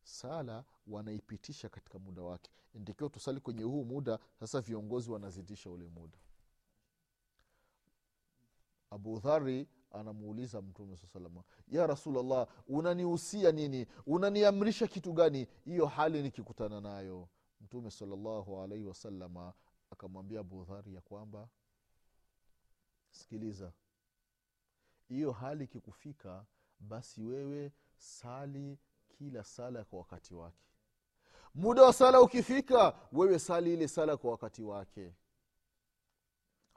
sala 0.08 0.64
wanaipitisha 0.86 1.68
katika 1.68 1.98
muda 1.98 2.22
wake. 2.22 2.50
Ndikiwa 2.74 3.10
tusali 3.10 3.40
kwenye 3.40 3.62
huu 3.62 3.84
muda 3.84 4.18
sasa 4.40 4.60
viongozi 4.60 5.10
wanazidisha 5.10 5.70
ule 5.70 5.88
muda. 5.88 6.18
Abu 8.90 9.18
dhari 9.18 9.68
anamuuliza 9.90 10.62
mtume 10.62 10.96
saa 10.96 11.06
salama 11.06 11.42
ya 11.68 11.86
rasulllah 11.86 12.48
unanihusia 12.68 13.52
nini? 13.52 13.86
Unaniamrisha 14.06 14.86
kitu 14.86 15.12
gani? 15.12 15.46
Hiyo 15.64 15.86
hali 15.86 16.22
nikikutana 16.22 16.80
nayo. 16.80 17.28
Mtume 17.60 17.90
salallahu 17.90 18.60
alaihi 18.62 18.84
wasalama 18.84 19.52
akamwambia 19.90 20.40
abudhari 20.40 20.94
ya 20.94 21.00
kwamba 21.00 21.48
sikiliza 23.10 23.72
hiyo 25.08 25.32
hali 25.32 25.64
ikikufika 25.64 26.46
basi 26.80 27.22
wewe 27.22 27.72
sali 27.96 28.78
kila 29.18 29.44
sala 29.44 29.84
kwa 29.84 29.98
wakati 29.98 30.34
wake. 30.34 30.64
Muda 31.54 31.82
wa 31.82 31.92
sala 31.92 32.20
ukifika 32.20 32.94
wewe 33.12 33.38
sali 33.38 33.74
ile 33.74 33.88
sala 33.88 34.16
kwa 34.16 34.30
wakati 34.30 34.62
wake. 34.62 35.14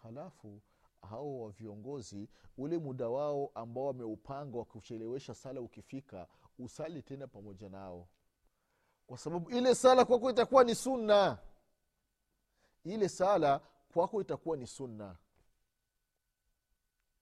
Halafu 0.04 0.62
hao 1.10 1.42
wa 1.42 1.52
viongozi 1.52 2.30
ule 2.58 2.78
muda 2.78 3.10
wao 3.10 3.52
ambao 3.56 3.86
wameupanga 3.86 4.58
wa 4.58 4.66
kuchelewesha 4.66 5.34
sala 5.34 5.62
ukifika 5.62 6.28
usali 6.60 7.02
tena 7.02 7.28
pamoja 7.28 7.70
nao. 7.70 8.08
Kwa 9.08 9.18
sababu 9.18 9.50
ile 9.50 9.76
sala 9.76 10.06
kwako 10.06 10.30
itakuwa 10.30 10.64
ni 10.64 10.76
sunna. 10.76 11.38
Ile 12.84 13.10
sala 13.10 13.62
kwako 13.94 14.22
itakuwa 14.22 14.58
ni 14.58 14.68
sunna 14.68 15.16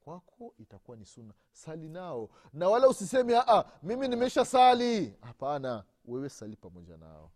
kwako 0.10 0.54
itakuwa 0.58 0.98
ni 0.98 1.06
sunna. 1.06 1.34
Sali 1.52 1.90
nao. 1.90 2.30
Na 2.54 2.70
wala 2.70 2.88
usiseme 2.88 3.34
aa 3.38 3.64
mimi 3.84 4.08
nimesha 4.08 4.46
sali. 4.46 5.16
Hapana 5.22 5.84
wewe 6.06 6.30
sali 6.30 6.56
pamoja 6.56 6.98
nao. 6.98 7.32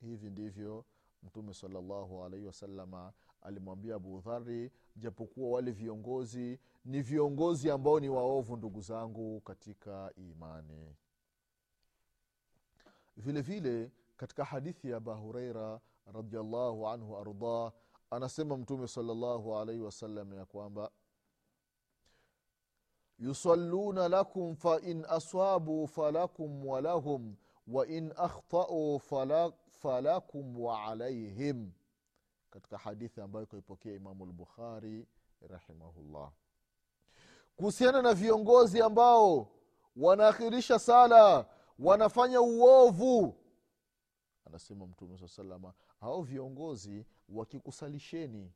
Hivi 0.00 0.30
ndivyo 0.30 0.84
mtume 1.22 1.54
salallahu 1.54 2.24
alaihi 2.24 2.46
wasalama 2.46 3.12
alimwambia 3.42 3.94
abu 3.94 4.20
dhari 4.20 4.70
japokuwa 4.96 5.50
wale 5.50 5.70
viongozi 5.70 6.58
ni 6.84 7.02
viongozi 7.02 7.70
ambao 7.70 8.00
ni 8.00 8.08
waovu 8.08 8.56
ndugu 8.56 8.80
zangu 8.80 9.40
katika 9.40 10.12
imani. 10.16 10.96
Vile 13.16 13.40
vile 13.40 13.90
katika 14.16 14.44
hadithi 14.44 14.90
ya 14.90 14.96
aba 14.96 15.14
hureira 15.14 15.80
radiallahu 16.14 16.88
anhu 16.88 17.16
ardah 17.16 17.72
anasema 18.10 18.56
mtume 18.56 18.88
salallahu 18.88 19.56
alaihi 19.58 19.80
wasallam 19.82 20.34
ya 20.34 20.44
kwamba 20.44 20.90
yusalluna 23.18 24.08
lakum 24.08 24.56
fain 24.56 25.04
asabuu 25.08 25.86
falakum 25.86 26.66
walahum 26.66 27.36
wain 27.66 28.12
akhtauu 28.16 28.98
falakum 29.70 30.60
waalaihim 30.60 31.70
katika 32.50 32.78
hadithi 32.78 33.20
ambayo 33.20 33.46
kaipokea 33.46 33.94
imamu 33.94 34.26
lbukhari 34.26 35.06
rahimahullah. 35.48 36.32
Kuhusiana 37.56 38.02
na 38.02 38.14
viongozi 38.14 38.82
ambao 38.82 39.48
wanaakhirisha 39.96 40.78
sala 40.78 41.46
wanafanya 41.78 42.40
uovu 42.40 43.34
anasema 44.44 44.86
mtume 44.86 45.18
saa 45.18 45.28
salama 45.28 45.74
hao 46.00 46.22
viongozi 46.22 47.06
wakikusalisheni 47.28 48.52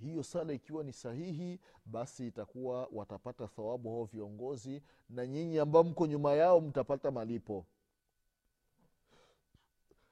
hiyo 0.00 0.22
sala 0.22 0.52
ikiwa 0.52 0.84
ni 0.84 0.92
sahihi 0.92 1.60
basi 1.84 2.26
itakuwa 2.26 2.88
watapata 2.92 3.46
thawabu 3.46 3.90
hao 3.90 4.04
viongozi 4.04 4.82
na 5.08 5.26
nyinyi 5.26 5.58
ambao 5.58 5.84
mko 5.84 6.06
nyuma 6.06 6.32
yao 6.32 6.60
mtapata 6.60 7.10
malipo. 7.10 7.66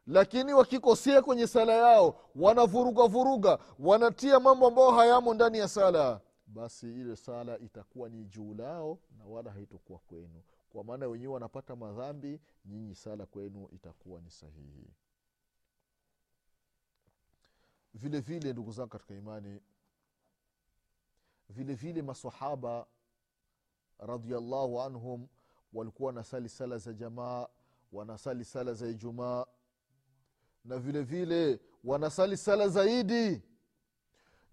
Lakini 0.07 0.53
wakikosea 0.55 1.23
kwenye 1.23 1.47
sala 1.47 1.73
yao 1.75 2.21
wanavuruga 2.37 3.07
vuruga 3.07 3.59
wanatia 3.79 4.41
mambo 4.41 4.67
ambayo 4.67 4.91
hayamo 4.91 5.35
ndani 5.35 5.59
ya 5.59 5.69
sala 5.69 6.21
basi 6.47 6.87
ile 6.87 7.17
sala 7.17 7.59
itakuwa 7.59 8.09
ni 8.09 8.25
juu 8.25 8.55
lao 8.55 8.99
na 9.19 9.25
wala 9.27 9.51
haitokuwa 9.51 9.99
kwenu. 9.99 10.43
Kwa 10.71 10.85
maana 10.85 11.09
wenyewe 11.09 11.33
wanapata 11.33 11.77
madhambi 11.77 12.41
nyinyi 12.65 12.95
sala 12.95 13.27
kwenu 13.27 13.69
itakuwa 13.73 14.21
ni 14.21 14.31
sahihi 14.31 14.91
vile 18.03 18.21
vile 18.21 18.53
ndugu 18.53 18.73
zangu 18.73 18.89
katika 18.89 19.15
imani 19.15 19.61
vile 21.49 21.75
vile 21.75 22.03
masahaba 22.03 22.87
radiallahu 23.99 24.81
anhum 24.81 25.29
walikuwa 25.73 26.07
wanasali 26.07 26.49
sala 26.49 26.79
za 26.79 26.93
jamaa 26.93 27.49
wanasali 27.93 28.45
sala 28.45 28.75
za 28.75 28.89
ijumaa 28.89 29.47
na 30.65 30.79
vile 30.79 31.03
vile 31.03 31.61
wanasali 31.85 32.37
sala 32.37 32.69
zaidi 32.69 33.43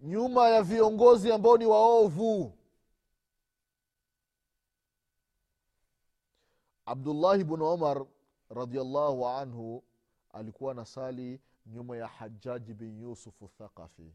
nyuma 0.00 0.48
ya 0.48 0.62
viongozi 0.62 1.32
ambao 1.32 1.56
ni 1.58 1.66
waovu. 1.66 2.58
Abdullahi 6.86 7.44
bnu 7.44 7.72
umar 7.74 8.06
radiallahu 8.50 9.28
anhu 9.28 9.84
alikuwa 10.32 10.74
nasali 10.74 11.40
nyuma 11.70 11.96
ya 11.96 12.06
hajaji 12.06 12.74
bin 12.74 13.00
yusufu 13.00 13.48
thaqafi 13.48 14.14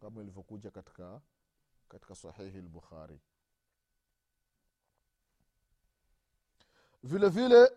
kama 0.00 0.22
ilivyokuja 0.22 0.70
katika 0.70 1.20
katika 1.88 2.14
sahihi 2.14 2.58
lbukhari 2.62 3.20
vile 7.02 7.28
vile 7.28 7.70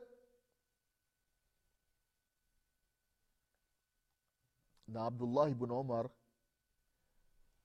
na 4.88 5.06
abdullahi 5.06 5.54
bn 5.56 5.72
umar 5.72 6.10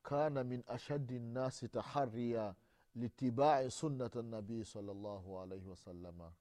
kana 0.03 0.45
min 0.45 0.65
ashadi 0.67 1.19
nnasi 1.19 1.69
tahariya 1.69 2.55
litibai 2.95 3.71
sunnata 3.71 4.23
nabii 4.23 4.65
salllahu 4.65 5.41
alaihi 5.41 5.69
wasalama 5.69 6.33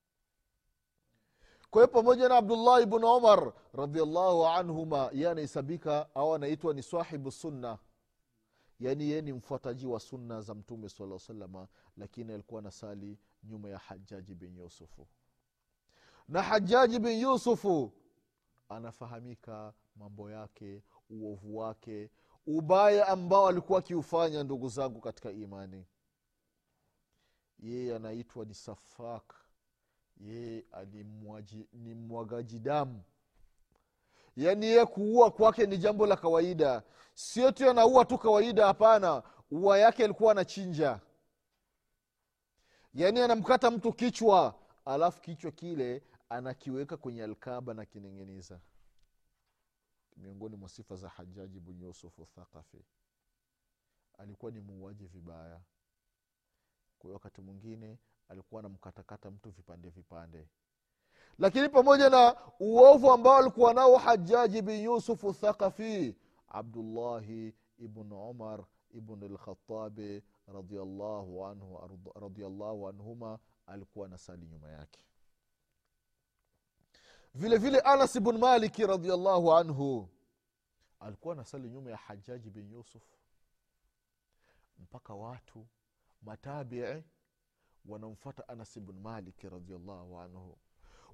kwa 1.71 1.81
hiyo 1.81 1.87
pamoja 1.93 2.29
na 2.29 2.37
abdullahi 2.37 2.85
bn 2.85 3.03
umar 3.03 3.53
radiallahu 3.73 4.45
anhuma 4.47 5.09
ye 5.13 5.29
anahesabika 5.29 6.15
au 6.15 6.35
anaitwa 6.35 6.73
ni 6.73 6.83
sahibu 6.83 7.31
sunna. 7.31 7.77
Yaani 8.79 9.03
yeye 9.03 9.21
ni 9.21 9.33
mfuataji 9.33 9.85
wa 9.87 9.99
sunna 9.99 10.41
za 10.41 10.53
mtume 10.55 10.89
sala 10.89 11.19
salama 11.19 11.67
lakini 11.97 12.33
alikuwa 12.33 12.61
na 12.61 12.71
sali 12.71 13.17
nyuma 13.43 13.69
ya 13.69 13.77
hajaji 13.77 14.35
bin 14.35 14.57
yusufu 14.57 15.07
na 16.27 16.41
hajaji 16.41 16.99
bin 16.99 17.19
yusufu 17.19 17.93
anafahamika 18.69 19.73
mambo 19.95 20.31
yake 20.31 20.83
uovu 21.09 21.57
wake 21.57 22.09
ubaya 22.47 23.07
ambao 23.07 23.47
alikuwa 23.47 23.79
akiufanya 23.79 24.43
ndugu 24.43 24.69
zangu 24.69 25.01
katika 25.01 25.31
imani. 25.31 25.85
Yeye 27.59 27.95
anaitwa 27.95 28.45
ni 28.45 28.53
safak 28.53 29.40
yeye 30.25 30.65
ni 31.73 31.93
mwagaji 31.93 32.59
damu. 32.59 33.03
Yaani 34.35 34.65
yeye 34.65 34.85
kuua 34.85 35.31
kwake 35.31 35.65
ni 35.65 35.77
jambo 35.77 36.05
la 36.07 36.15
kawaida. 36.15 36.83
Sio 37.13 37.51
tu 37.51 37.69
anaua 37.69 38.05
tu 38.05 38.17
kawaida 38.17 38.65
hapana. 38.65 39.23
Ua 39.51 39.77
yake 39.79 40.03
alikuwa 40.03 40.31
anachinja. 40.31 40.99
Yaani 42.93 43.19
anamkata 43.19 43.71
mtu 43.71 43.93
kichwa 43.93 44.55
alafu 44.85 45.21
kichwa 45.21 45.51
kile 45.51 46.03
anakiweka 46.29 46.97
kwenye 46.97 47.23
alkaba 47.23 47.73
na 47.73 47.85
kining'iniza. 47.85 48.59
Miongoni 50.17 50.55
mwa 50.55 50.69
sifa 50.69 50.95
za 50.95 51.09
hajaji 51.09 51.59
bn 51.59 51.81
yusufu 51.83 52.25
thaqafi 52.25 52.85
alikuwa 54.17 54.51
ni 54.51 54.59
muuaji 54.59 55.05
vibaya. 55.05 55.61
Kwa 56.99 57.11
wakati 57.11 57.41
mwingine 57.41 57.97
alikuwa 58.31 58.59
anamkatakata 58.59 59.31
mtu 59.31 59.49
vipande 59.49 59.89
vipande. 59.89 60.47
Lakini 61.37 61.69
pamoja 61.69 62.09
na 62.09 62.37
uovu 62.59 63.11
ambao 63.11 63.37
alikuwa 63.37 63.73
nao 63.73 63.97
hajaji 63.97 64.61
bin 64.61 64.83
yusufu 64.83 65.33
thaqafi 65.33 66.15
abdullahi 66.47 67.53
ibnu 67.77 68.29
umar 68.29 68.65
ibnu 68.91 69.27
lkhatabi 69.29 70.23
radiallahu 70.47 71.45
anhu 71.45 71.99
radiallahu 72.21 72.87
anhuma 72.89 73.39
alikuwa 73.67 74.07
nasali 74.07 74.45
nyuma 74.47 74.69
yake. 74.71 74.99
Vile 77.33 77.57
vile 77.57 77.79
anas 77.79 78.19
bn 78.19 78.37
maliki 78.37 78.85
radiallahu 78.87 79.53
anhu 79.53 80.09
alikuwa 80.99 81.35
nasali 81.35 81.69
nyuma 81.69 81.89
ya 81.91 81.97
hajaji 81.97 82.49
bin 82.49 82.71
yusuf. 82.71 83.03
Mpaka 84.79 85.13
watu 85.13 85.67
matabii 86.21 87.03
wanamfata 87.85 88.47
anas 88.47 88.79
bn 88.79 88.99
maliki 88.99 89.49
radiallahu 89.49 90.19
anhu. 90.19 90.57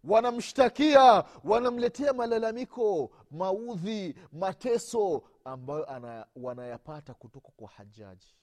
Wanamshtakia 0.04 1.24
wanamletea 1.44 2.14
malalamiko 2.14 3.12
maudhi 3.32 4.16
mateso 4.32 5.24
ambayo 5.46 5.90
ana, 5.90 6.28
wanayapata 6.36 7.14
kutoka 7.14 7.50
kwa 7.52 7.68
hajaji 7.70 8.36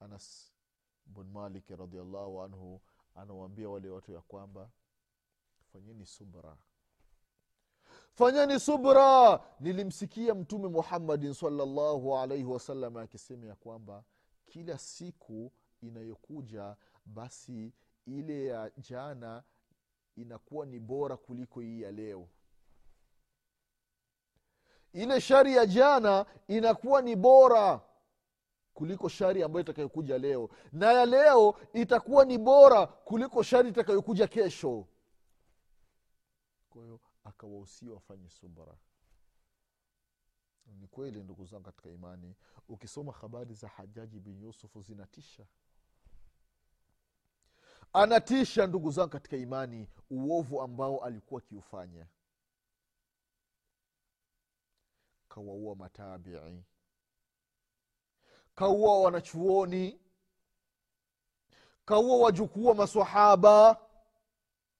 anas 0.00 0.52
bn 1.06 1.24
maliki 1.24 1.76
radiallahu 1.76 2.42
anhu 2.42 2.80
anawaambia 3.14 3.68
wale 3.68 3.90
watu 3.90 4.12
ya 4.12 4.20
kwamba 4.20 4.70
fanyeni 5.72 6.06
subra. 6.06 6.56
Fanyeni 8.12 8.60
subra. 8.60 9.40
Nilimsikia 9.60 10.34
mtume 10.34 10.68
muhammadin 10.68 11.34
salllahu 11.34 12.16
alaihi 12.18 12.44
wasallam 12.44 12.96
akisema 12.96 13.46
ya 13.46 13.54
kwamba 13.54 14.04
kila 14.52 14.78
siku 14.78 15.52
inayokuja 15.80 16.76
basi 17.04 17.72
ile 18.06 18.44
ya 18.46 18.70
jana 18.78 19.42
inakuwa 20.16 20.66
ni 20.66 20.78
bora 20.80 21.16
kuliko 21.16 21.60
hii 21.60 21.80
ya 21.82 21.92
leo. 21.92 22.28
Ile 24.92 25.20
shari 25.20 25.56
ya 25.56 25.66
jana 25.66 26.26
inakuwa 26.48 27.02
ni 27.02 27.16
bora 27.16 27.80
kuliko 28.74 29.08
shari 29.08 29.42
ambayo 29.42 29.60
itakayokuja 29.60 30.18
leo. 30.18 30.50
Na 30.72 30.92
ya 30.92 31.06
leo 31.06 31.54
itakuwa 31.72 32.24
ni 32.24 32.38
bora 32.38 32.86
kuliko 32.86 33.42
shari 33.42 33.68
itakayokuja 33.68 34.26
kesho. 34.28 34.86
Kwa 36.70 36.82
hiyo 36.82 37.00
akawahusia 37.24 37.92
wafanye 37.92 38.28
subra 38.28 38.74
ni 40.66 40.88
kweli 40.88 41.22
ndugu 41.22 41.44
zangu 41.46 41.62
katika 41.64 41.90
imani. 41.90 42.36
Ukisoma 42.68 43.12
habari 43.12 43.54
za 43.54 43.68
hajaji 43.68 44.20
bin 44.20 44.42
yusufu 44.42 44.80
zinatisha. 44.80 45.46
Anatisha 47.92 48.66
ndugu 48.66 48.90
zangu 48.90 49.10
katika 49.10 49.36
imani 49.36 49.88
uovu 50.10 50.62
ambao 50.62 51.04
alikuwa 51.04 51.42
akiufanya. 51.42 52.06
Kawaua 55.28 55.74
matabii. 55.76 56.62
Kaua 58.54 59.00
wanachuoni. 59.00 60.00
Kaua 61.84 62.16
wajukuu 62.16 62.64
wa 62.66 62.74
masahaba 62.74 63.80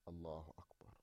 allahu 0.07 0.55
akbar. 0.59 0.95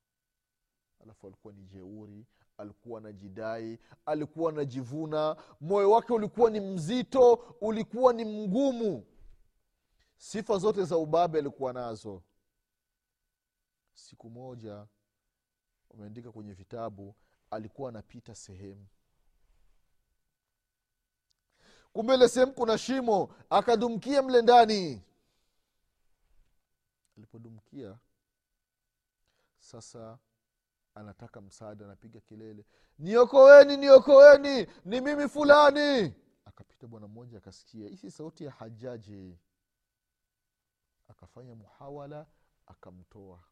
Alafu 1.03 1.27
alikuwa 1.27 1.53
ni 1.53 1.63
jeuri 1.65 2.25
alikuwa 2.59 3.01
na 3.01 3.11
jidai 3.11 3.79
alikuwa 4.05 4.51
anajivuna. 4.51 5.37
Moyo 5.61 5.91
wake 5.91 6.13
ulikuwa 6.13 6.49
ni 6.49 6.59
mzito 6.59 7.33
ulikuwa 7.61 8.13
ni 8.13 8.25
mgumu. 8.25 9.05
Sifa 10.17 10.57
zote 10.57 10.83
za 10.85 10.97
ubabe 10.97 11.39
alikuwa 11.39 11.73
nazo. 11.73 12.23
Siku 13.93 14.29
moja 14.29 14.87
wameandika 15.89 16.31
kwenye 16.31 16.53
vitabu 16.53 17.15
alikuwa 17.51 17.89
anapita 17.89 18.35
sehemu. 18.35 18.87
Kumbe 21.93 22.13
ile 22.13 22.27
sehemu 22.29 22.53
kuna 22.53 22.77
shimo 22.77 23.33
akadumkia 23.49 24.21
mle 24.21 24.41
ndani. 24.41 25.01
Alipodumkia 27.17 27.97
sasa 29.59 30.17
anataka 30.99 31.41
msaada 31.41 31.85
anapiga 31.85 32.19
kelele 32.19 32.65
niokoweni 32.99 33.77
niokoweni 33.77 34.67
ni 34.85 35.01
mimi 35.01 35.27
fulani. 35.29 36.13
Akapita 36.45 36.87
bwana 36.87 37.07
mmoja 37.07 37.37
akasikia 37.37 37.89
hisi 37.89 38.11
sauti 38.11 38.43
ya 38.43 38.51
hajaji. 38.51 39.39
Akafanya 41.07 41.55
muhawala 41.55 42.27
akamtoa. 42.67 43.43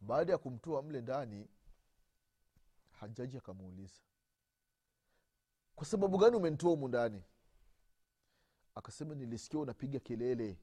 Baada 0.00 0.32
ya 0.32 0.38
kumtoa 0.38 0.82
mle 0.82 1.00
ndani 1.00 1.48
hajaji 2.92 3.36
akamuuliza 3.38 4.00
kwa 5.74 5.86
sababu 5.86 6.18
gani 6.18 6.36
umenitoa 6.36 6.70
humu 6.70 6.88
ndani? 6.88 7.22
Akasema 8.74 9.14
nilisikia 9.14 9.60
unapiga 9.60 10.00
kelele 10.00 10.58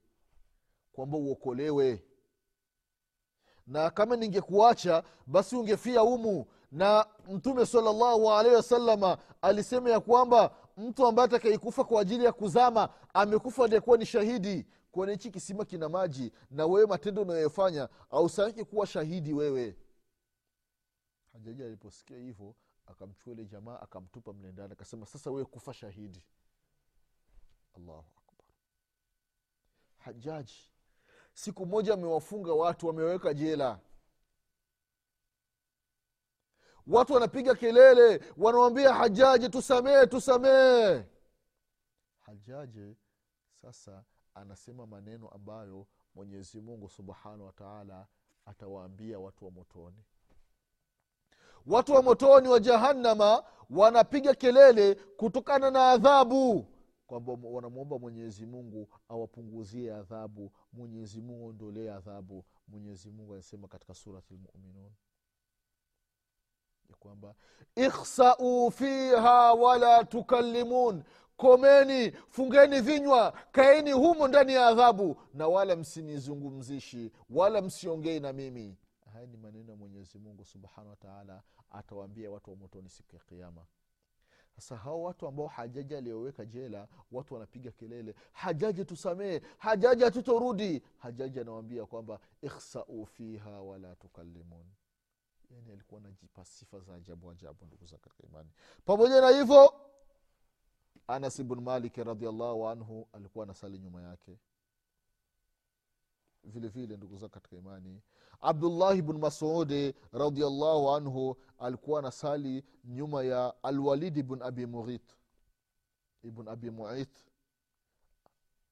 kwamba 0.92 1.18
uokolewe 1.18 2.04
na 3.70 3.90
kama 3.90 4.16
ningekuacha 4.16 5.04
basi 5.28 5.56
ungefia 5.56 6.04
umu 6.04 6.46
na 6.72 7.06
mtume 7.32 7.66
salllahu 7.66 8.32
alaihi 8.32 8.56
wasalama 8.56 9.18
alisema 9.42 9.90
ya 9.90 10.00
kwamba 10.00 10.56
mtu 10.78 11.06
ambaye 11.08 11.26
atakaikufa 11.26 11.84
kwa 11.84 12.02
ajili 12.02 12.26
ya 12.26 12.32
kuzama 12.32 12.90
amekufa 13.14 13.64
aliyekuwa 13.66 13.98
ni 13.98 14.06
shahidi. 14.06 14.66
Kwani 14.92 15.12
hichi 15.12 15.32
kisima 15.32 15.66
kina 15.66 15.90
maji 15.90 16.32
na 16.52 16.66
wewe 16.66 16.88
matendo 16.88 17.22
unayofanya 17.22 17.90
ausaki 18.10 18.66
kuwa 18.66 18.88
shahidi 18.88 19.34
wewe. 19.34 19.76
Hajaji 21.34 21.64
aliposikia 21.64 22.18
hivyo 22.18 22.56
akamchukua 22.88 23.34
ile 23.34 23.46
jamaa 23.46 23.80
akamtupa 23.80 24.34
mle 24.34 24.64
akasema 24.64 25.06
sasa 25.06 25.32
wewe 25.32 25.46
kufa 25.46 25.74
shahidi. 25.74 26.24
Allahu 27.76 28.06
akbar. 28.18 28.46
Hajaji 29.98 30.72
siku 31.40 31.66
moja 31.66 31.94
amewafunga 31.94 32.54
watu 32.54 32.88
wameweka 32.88 33.34
jela. 33.34 33.80
Watu 36.88 37.14
wanapiga 37.14 37.56
kelele 37.56 38.24
wanawambia 38.38 38.94
hajaji 38.94 39.50
tusamee 39.50 40.06
tusamee 40.06 41.04
hajaji 42.20 42.96
sasa 43.62 44.04
anasema 44.34 44.86
maneno 44.88 45.30
ambayo 45.30 45.88
mwenyezi 46.16 46.62
mungu 46.62 46.90
subhanahu 46.90 47.46
wataala 47.46 48.08
atawaambia 48.46 49.20
watu 49.20 49.46
wa 49.46 49.52
motoni. 49.52 50.04
Watu 51.68 51.94
wa 51.94 52.02
motoni 52.02 52.48
wa 52.48 52.60
jahannama 52.60 53.44
wanapiga 53.70 54.34
kelele 54.36 54.96
kutokana 54.96 55.72
na 55.72 55.92
adhabu 55.92 56.66
kwamba 57.10 57.34
wanamwomba 57.44 58.00
mwenyezi 58.00 58.46
mungu 58.46 58.88
awapunguzie 59.10 59.94
adhabu. 59.94 60.52
Mwenyezi 60.74 61.22
mungu 61.22 61.46
aondolee 61.46 61.92
adhabu. 61.92 62.46
Mwenyezi 62.68 63.10
mungu 63.12 63.34
anasema 63.34 63.68
katika 63.68 63.94
surati 63.94 64.34
lmuminun 64.34 64.92
ya 66.90 66.96
kwamba 66.96 67.36
ikhsau 67.76 68.72
fiha 68.72 69.54
wala 69.54 70.04
tukallimun. 70.04 71.04
Komeni 71.38 72.12
fungeni 72.12 72.82
vinywa 72.82 73.32
kaeni 73.52 73.92
humo 73.92 74.28
ndani 74.28 74.54
ya 74.54 74.68
adhabu 74.68 75.22
na 75.34 75.48
wala 75.48 75.76
msinizungumzishi 75.76 77.12
wala 77.30 77.62
msiongei 77.62 78.20
na 78.20 78.34
mimi. 78.34 78.78
Haya 79.14 79.26
ni 79.26 79.38
maneno 79.38 79.72
ya 79.72 79.76
mwenyezi 79.78 80.20
mungu 80.20 80.46
subhanahu 80.46 80.90
wataala 80.90 81.44
atawaambia 81.72 82.32
watu 82.32 82.50
wa 82.52 82.56
motoni 82.56 82.90
siku 82.90 83.16
ya 83.16 83.22
kiama 83.22 83.66
sasa 84.60 84.78
hao 84.78 85.04
watu 85.04 85.28
ambao 85.28 85.48
hajaji 85.48 85.96
aliyoweka 85.96 86.46
jela 86.46 86.88
watu 87.12 87.34
wanapiga 87.34 87.72
kelele 87.72 88.16
hajaji 88.32 88.86
tusamee 88.86 89.42
hajaji 89.58 90.04
hatutorudi. 90.04 90.84
Hajaji 90.98 91.40
anawambia 91.40 91.86
kwamba 91.86 92.20
ikhsau 92.42 93.06
fiha 93.06 93.62
wala 93.62 93.96
tukallimun. 93.96 94.66
Yani 95.52 95.72
alikuwa 95.72 96.02
anajipa 96.02 96.46
sifa 96.46 96.80
za 96.80 96.96
ajabu 96.96 97.32
ajabu 97.32 97.66
ndugu 97.66 97.86
za 97.86 97.98
katika 97.98 98.24
imani. 98.28 98.50
Pamoja 98.86 99.22
na 99.22 99.30
hivyo 99.30 99.74
anas 101.08 101.42
bnu 101.44 101.62
malik 101.62 101.98
radiallahu 101.98 102.68
anhu 102.68 103.08
alikuwa 103.14 103.44
anasali 103.44 103.80
nyuma 103.80 104.02
yake 104.02 104.38
vile 106.44 106.68
vile 106.68 106.98
ndugu 106.98 107.18
zao 107.18 107.30
katika 107.30 107.56
imani. 107.56 108.02
Abdullahi 108.42 109.02
bnu 109.02 109.20
masudi 109.20 109.94
radiallahu 110.12 110.92
anhu 110.92 111.38
alikuwa 111.58 112.00
anasali 112.00 112.64
nyuma 112.86 113.24
ya 113.24 113.64
alwalidi 113.64 114.24
bn 114.24 114.42
abi 114.42 114.66
mughit 114.66 115.18
ibn 116.24 116.48
abi 116.48 116.70
muit 116.72 117.26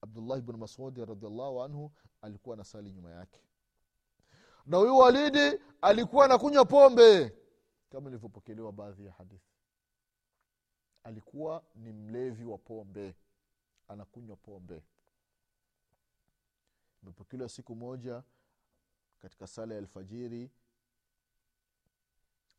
abdullahi 0.00 0.42
bnu 0.42 0.58
masudi 0.58 1.04
radiallahu 1.04 1.62
anhu 1.62 1.92
alikuwa 2.22 2.54
anasali 2.54 2.92
nyuma 2.92 3.10
yake. 3.10 3.40
Na 4.66 4.76
huyu 4.76 4.96
walidi 4.98 5.60
alikuwa 5.82 6.24
anakunywa 6.24 6.64
pombe. 6.64 7.32
Kama 7.90 8.08
ilivyopokelewa 8.08 8.72
baadhi 8.72 9.04
ya 9.06 9.12
hadithi. 9.12 9.52
Alikuwa 11.04 11.64
ni 11.74 11.92
mlevi 11.92 12.44
wa 12.44 12.58
pombe. 12.58 13.14
Anakunywa 13.88 14.36
pombe 14.36 14.82
imepokelewa 17.02 17.48
siku 17.48 17.74
moja 17.76 18.22
katika 19.18 19.46
sala 19.46 19.74
ya 19.74 19.80
alfajiri 19.80 20.50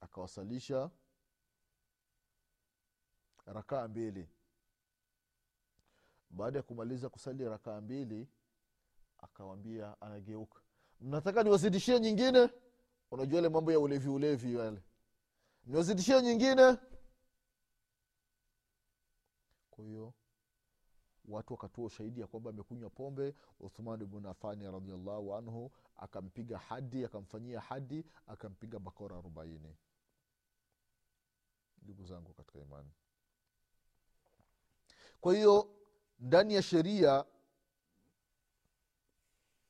akawasalisha 0.02 0.90
rakaa 3.46 3.88
mbili. 3.88 4.30
Baada 6.30 6.60
ya 6.60 6.64
kumaliza 6.64 7.10
kusali 7.10 7.46
rakaa 7.50 7.82
mbili 7.82 8.28
akawambia 9.18 10.02
anageuka 10.02 10.62
mnataka 11.02 11.44
niwazidishie 11.44 12.00
nyingine? 12.00 12.50
Unajua 13.12 13.40
ile 13.40 13.50
mambo 13.50 13.72
ya 13.72 13.80
ulevi 13.80 14.10
ulevi 14.10 14.56
yale. 14.56 14.82
Niwazidishie 15.66 16.22
nyingine. 16.22 16.78
Kwa 19.70 19.86
hiyo 19.86 20.14
watu 21.30 21.54
wakatoa 21.54 21.86
ushahidi 21.86 22.22
ya 22.22 22.28
kwamba 22.28 22.50
amekunywa 22.50 22.90
pombe 22.90 23.36
uthman 23.60 24.06
bnu 24.06 24.30
afani 24.30 24.72
radiallahu 24.72 25.36
anhu 25.36 25.72
akampiga 25.98 26.58
hadi 26.58 27.06
akamfanyia 27.06 27.60
hadi 27.60 28.06
akampiga 28.28 28.80
bakora 28.80 29.18
arobaini. 29.18 29.76
Ndugu 31.82 32.04
zangu 32.06 32.34
katika 32.34 32.60
imani. 32.60 32.92
Kwa 35.22 35.36
hiyo 35.36 35.76
ndani 36.20 36.54
ya 36.54 36.62
sheria 36.62 37.26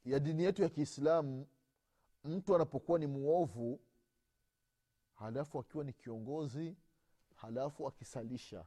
ya 0.06 0.19
dini 0.19 0.43
yetu 0.43 0.62
ya 0.62 0.69
kiislamu 0.69 1.48
mtu 2.24 2.56
anapokuwa 2.56 3.00
ni 3.00 3.08
mwovu 3.08 3.80
halafu 5.15 5.60
akiwa 5.60 5.84
ni 5.84 5.93
kiongozi 5.93 6.78
halafu 7.36 7.88
akisalisha 7.88 8.65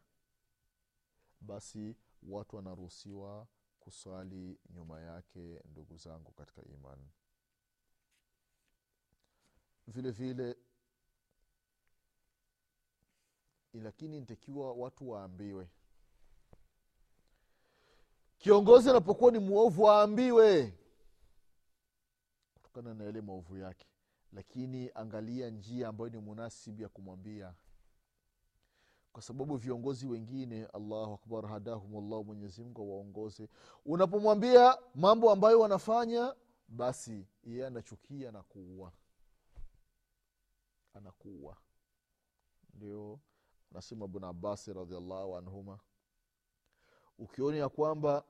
basi 1.40 1.96
watu 2.28 2.56
wanaruhusiwa 2.56 3.46
kuswali 3.80 4.58
nyuma 4.70 5.00
yake 5.00 5.61
ndugu 5.64 5.96
zangu 5.96 6.32
katika 6.32 6.62
imani. 6.64 7.11
Vile 9.87 10.11
vile 10.11 10.56
lakini 13.74 14.20
ntakiwa 14.20 14.72
watu 14.72 15.11
waambiwe. 15.11 15.68
Kiongozi 18.38 18.90
anapokuwa 18.90 19.32
ni 19.32 19.38
mwovu 19.38 19.82
waambiwe 19.82 20.78
kutokana 22.54 22.94
na 22.94 23.04
yale 23.04 23.20
maovu 23.20 23.56
yake. 23.56 23.87
Lakini 24.32 24.90
angalia 24.94 25.50
njia 25.50 25.88
ambayo 25.88 26.11
ni 26.11 26.18
munasibu 26.18 26.82
ya 26.82 26.88
kumwambia 26.88 27.54
kwa 29.12 29.22
sababu 29.22 29.57
viongozi 29.57 30.07
wengine 30.07 30.66
allahu 30.66 31.12
akbar 31.14 31.46
hadahumullahu 31.46 32.25
mwenyezimngu 32.25 32.83
awaongoze. 32.83 33.48
Unapomwambia 33.85 34.79
mambo 34.94 35.31
ambayo 35.31 35.61
wanafanya 35.61 36.35
basi 36.68 37.27
yeye 37.44 37.66
anachukia 37.66 38.33
na 38.33 38.42
kuua. 38.42 38.92
Anakuua. 40.94 41.57
Ndio 42.75 43.20
anasema 43.70 44.09
bnu 44.09 44.27
abasi 44.27 44.72
radiallahu 44.72 45.37
anhuma. 45.37 45.79
Ukiona 47.18 47.57
ya 47.57 47.68
kwamba 47.68 48.25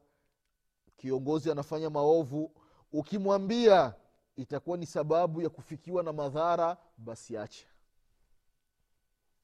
kiongozi 0.97 1.51
anafanya 1.51 1.90
maovu 1.90 2.55
ukimwambia 2.92 3.95
itakuwa 4.37 4.77
ni 4.77 4.87
sababu 4.87 5.42
ya 5.42 5.49
kufikiwa 5.51 6.03
na 6.03 6.12
madhara 6.12 6.77
basi 6.99 7.37
acha. 7.37 7.66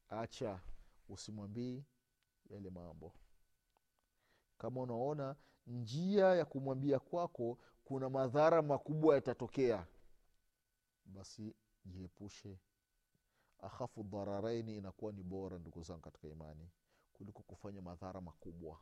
Acha 0.08 0.60
usimwambii 1.08 1.84
yale 2.50 2.70
mambo. 2.70 3.14
Kama 4.58 4.80
unaona 4.80 5.36
njia 5.66 6.26
ya 6.34 6.44
kumwambia 6.44 6.98
kwako 6.98 7.58
kuna 7.84 8.10
madhara 8.10 8.62
makubwa 8.62 9.14
yatatokea 9.14 9.86
basi 11.04 11.54
jiepushe. 11.84 12.58
Akhafu 13.58 14.02
dhararaini 14.02 14.76
inakuwa 14.76 15.12
ni 15.12 15.22
bora 15.22 15.58
ndugu 15.58 15.82
zangu 15.82 16.00
katika 16.00 16.28
imani 16.28 16.70
kuliko 17.12 17.42
kufanya 17.42 17.82
madhara 17.82 18.20
makubwa. 18.20 18.80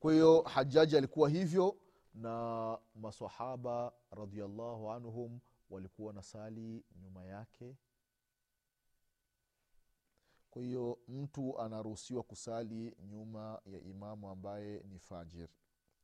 Kwa 0.00 0.12
hiyo 0.12 0.42
hajaji 0.42 0.96
alikuwa 0.96 1.28
hivyo 1.30 1.76
na 2.14 2.78
masahaba 2.94 3.92
radiallahu 4.10 4.90
anhum 4.92 5.40
walikuwa 5.70 6.12
na 6.12 6.22
sali 6.22 6.84
nyuma 7.02 7.24
yake 7.24 7.76
kwa 10.50 10.62
hiyo 10.62 10.98
mtu 11.08 11.58
anaruhusiwa 11.60 12.22
kusali 12.22 12.96
nyuma 13.10 13.60
ya 13.66 13.80
imamu 13.80 14.28
ambaye 14.28 14.82
ni 14.92 14.98
fajir 14.98 15.48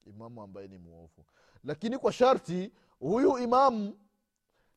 imamu 0.06 0.42
ambaye 0.42 0.68
ni 0.68 0.78
mwovu. 0.78 1.24
Lakini 1.64 1.98
kwa 1.98 2.12
sharti 2.12 2.72
huyu 2.98 3.38
imamu 3.38 3.98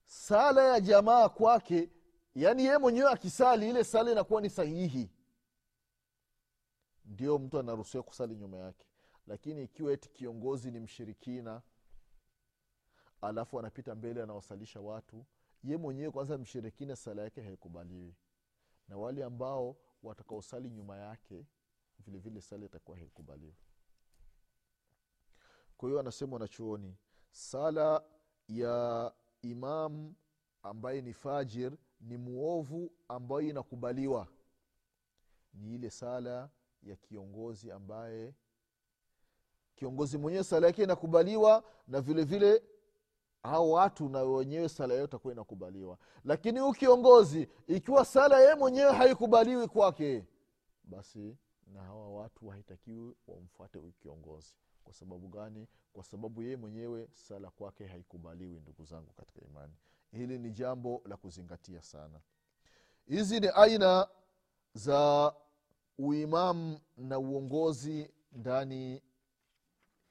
sala 0.06 0.64
ya 0.64 0.80
jamaa 0.80 1.30
kwake 1.30 1.90
yaani 2.36 2.66
yeye 2.66 2.78
mwenyewe 2.78 3.12
akisali 3.12 3.70
ile 3.70 3.84
sala 3.84 4.12
inakuwa 4.12 4.42
ni 4.42 4.50
sahihi. 4.50 5.10
Ndio 7.06 7.40
mtu 7.40 7.60
anaruhusiwa 7.60 8.04
kusali 8.04 8.36
nyuma 8.36 8.58
yake. 8.58 8.86
Lakini 9.28 9.64
ikiwa 9.64 9.92
eti 9.94 10.10
kiongozi 10.10 10.72
ni 10.72 10.80
mshirikina 10.80 11.62
alafu 13.22 13.60
anapita 13.60 13.96
mbele 13.96 14.24
anawasalisha 14.24 14.82
watu 14.82 15.26
ye 15.64 15.78
mwenyewe 15.78 16.12
kwanza 16.12 16.38
mshirikina 16.38 16.96
sala 16.96 17.22
yake 17.22 17.42
haikubaliwi 17.42 18.16
na 18.90 18.98
wale 18.98 19.24
ambao 19.24 19.78
watakaosali 20.04 20.70
nyuma 20.70 20.98
yake 20.98 21.46
vilevile 22.00 22.42
sala 22.42 22.66
itakuwa 22.66 22.98
haikubaliwi. 22.98 23.56
Kwa 25.78 25.90
hiyo 25.90 26.00
anasema 26.00 26.34
wanachuoni 26.34 26.98
sala 27.32 28.04
ya 28.48 29.14
imam 29.42 30.14
ambaye 30.64 31.02
ni 31.02 31.14
fajir 31.14 31.78
ni 32.02 32.18
muovu 32.18 32.92
ambayo 33.08 33.42
inakubaliwa. 33.42 34.28
Ni 35.54 35.76
ile 35.76 35.90
sala 35.90 36.50
ya 36.84 36.96
kiongozi 36.96 37.72
ambaye 37.72 38.34
kiongozi 39.76 40.18
mwenyewe 40.18 40.44
sala 40.44 40.68
yake 40.68 40.84
inakubaliwa 40.84 41.64
na 41.88 42.02
vile 42.02 42.24
vile 42.24 42.64
hao 43.44 43.70
watu 43.72 44.10
na 44.10 44.22
wenyewe 44.24 44.70
sala 44.70 44.94
yao 44.94 45.06
itakuwa 45.06 45.34
inakubaliwa. 45.34 45.98
Lakini 46.26 46.60
huu 46.60 46.72
kiongozi 46.74 47.48
ikiwa 47.68 48.06
sala 48.06 48.40
yeye 48.40 48.56
mwenyewe 48.56 48.92
haikubaliwi 48.94 49.68
kwake 49.68 50.26
basi 50.84 51.38
na 51.74 51.84
hawa 51.84 52.10
watu 52.10 52.48
haitakiwi 52.48 53.16
wamfuate 53.28 53.80
huyu 53.80 53.92
kiongozi. 53.92 54.54
Kwa 54.84 54.94
sababu 54.94 55.28
gani? 55.28 55.68
Kwa 55.94 56.04
sababu 56.04 56.44
yeye 56.44 56.56
mwenyewe 56.58 57.08
sala 57.14 57.50
kwake 57.52 57.86
haikubaliwi 57.88 58.60
ndugu 58.60 58.86
zangu 58.86 59.14
katika 59.14 59.42
imani. 59.42 59.74
Hili 60.12 60.40
ni 60.40 60.52
jambo 60.52 61.02
la 61.06 61.18
kuzingatia 61.18 61.82
sana. 61.82 62.20
Hizi 63.08 63.40
ni 63.40 63.48
aina 63.56 64.08
za 64.74 65.34
uimamu 65.98 66.80
na 66.98 67.20
uongozi 67.20 68.12
ndani 68.32 69.02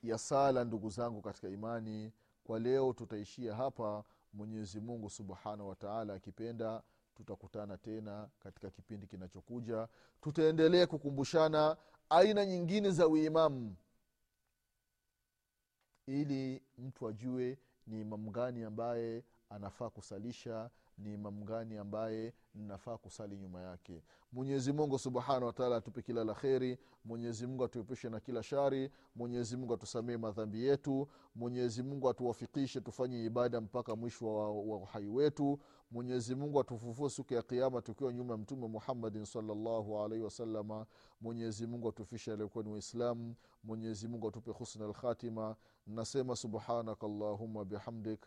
ya 0.02 0.18
sala 0.18 0.64
ndugu 0.64 0.90
zangu 0.90 1.22
katika 1.22 1.48
imani 1.48 2.12
kwa 2.48 2.58
leo 2.58 2.92
tutaishia 2.92 3.54
hapa. 3.54 4.04
Mwenyezi 4.32 4.80
mungu 4.80 5.10
subhanahu 5.10 5.68
wataala 5.68 6.14
akipenda 6.14 6.82
tutakutana 7.14 7.78
tena 7.78 8.28
katika 8.38 8.70
kipindi 8.70 9.06
kinachokuja. 9.06 9.88
Tutaendelea 10.20 10.86
kukumbushana 10.86 11.76
aina 12.10 12.46
nyingine 12.46 12.90
za 12.90 13.08
uimamu 13.08 13.76
ili 16.06 16.62
mtu 16.78 17.08
ajue 17.08 17.58
ni 17.86 18.00
imamu 18.00 18.30
gani 18.30 18.64
ambaye 18.64 19.24
anafaa 19.50 19.90
kusalisha 19.90 20.70
ni 20.98 21.14
imamu 21.14 21.44
gani 21.44 21.76
ambaye 21.78 22.34
nafaa 22.54 22.98
kusali 22.98 23.36
nyuma 23.36 23.60
yake. 23.62 24.02
Mwenyezi 24.32 24.72
mungu 24.72 24.98
subhanahu 24.98 25.46
wataala 25.46 25.76
atupe 25.76 26.02
kila 26.02 26.24
la 26.24 26.34
kheri 26.34 26.78
mwenyezi 27.04 27.46
atuepushe 27.64 28.08
na 28.08 28.20
kila 28.20 28.42
shari 28.42 28.90
mwenyezi 29.16 29.56
mungu 29.56 29.74
atusamee 29.74 30.16
madhambi 30.16 30.64
yetu 30.64 31.08
mwenyezi 31.34 31.82
mungu 31.82 32.08
atuwafikishe 32.08 32.80
tufanye 32.80 33.24
ibada 33.24 33.60
mpaka 33.60 33.96
mwisho 33.96 34.34
wa, 34.34 34.50
wa 34.50 34.76
uhai 34.76 35.06
wetu 35.06 35.58
mwenyezi 35.90 36.34
mungu 36.34 36.60
atufufue 36.60 37.10
siku 37.10 37.34
ya 37.34 37.42
kiama 37.42 37.82
tukiwa 37.82 38.12
nyuma 38.12 38.32
ya 38.32 38.38
mtume 38.38 38.68
muhammadin 38.68 39.24
salllahu 39.24 39.98
alaihi 40.02 40.24
wasalama 40.24 40.86
mwenyezi 41.20 41.68
atufishe 41.88 42.32
aliokuwa 42.32 42.64
ni 42.64 42.70
waislamu 42.70 43.34
mwenyezi 43.64 44.08
atupe 44.28 44.50
husna 44.50 44.86
lkhatima 44.86 45.56
nasema 45.86 46.36
subhanaka 46.36 47.08
llahuma 47.08 47.64
bihamdik 47.64 48.26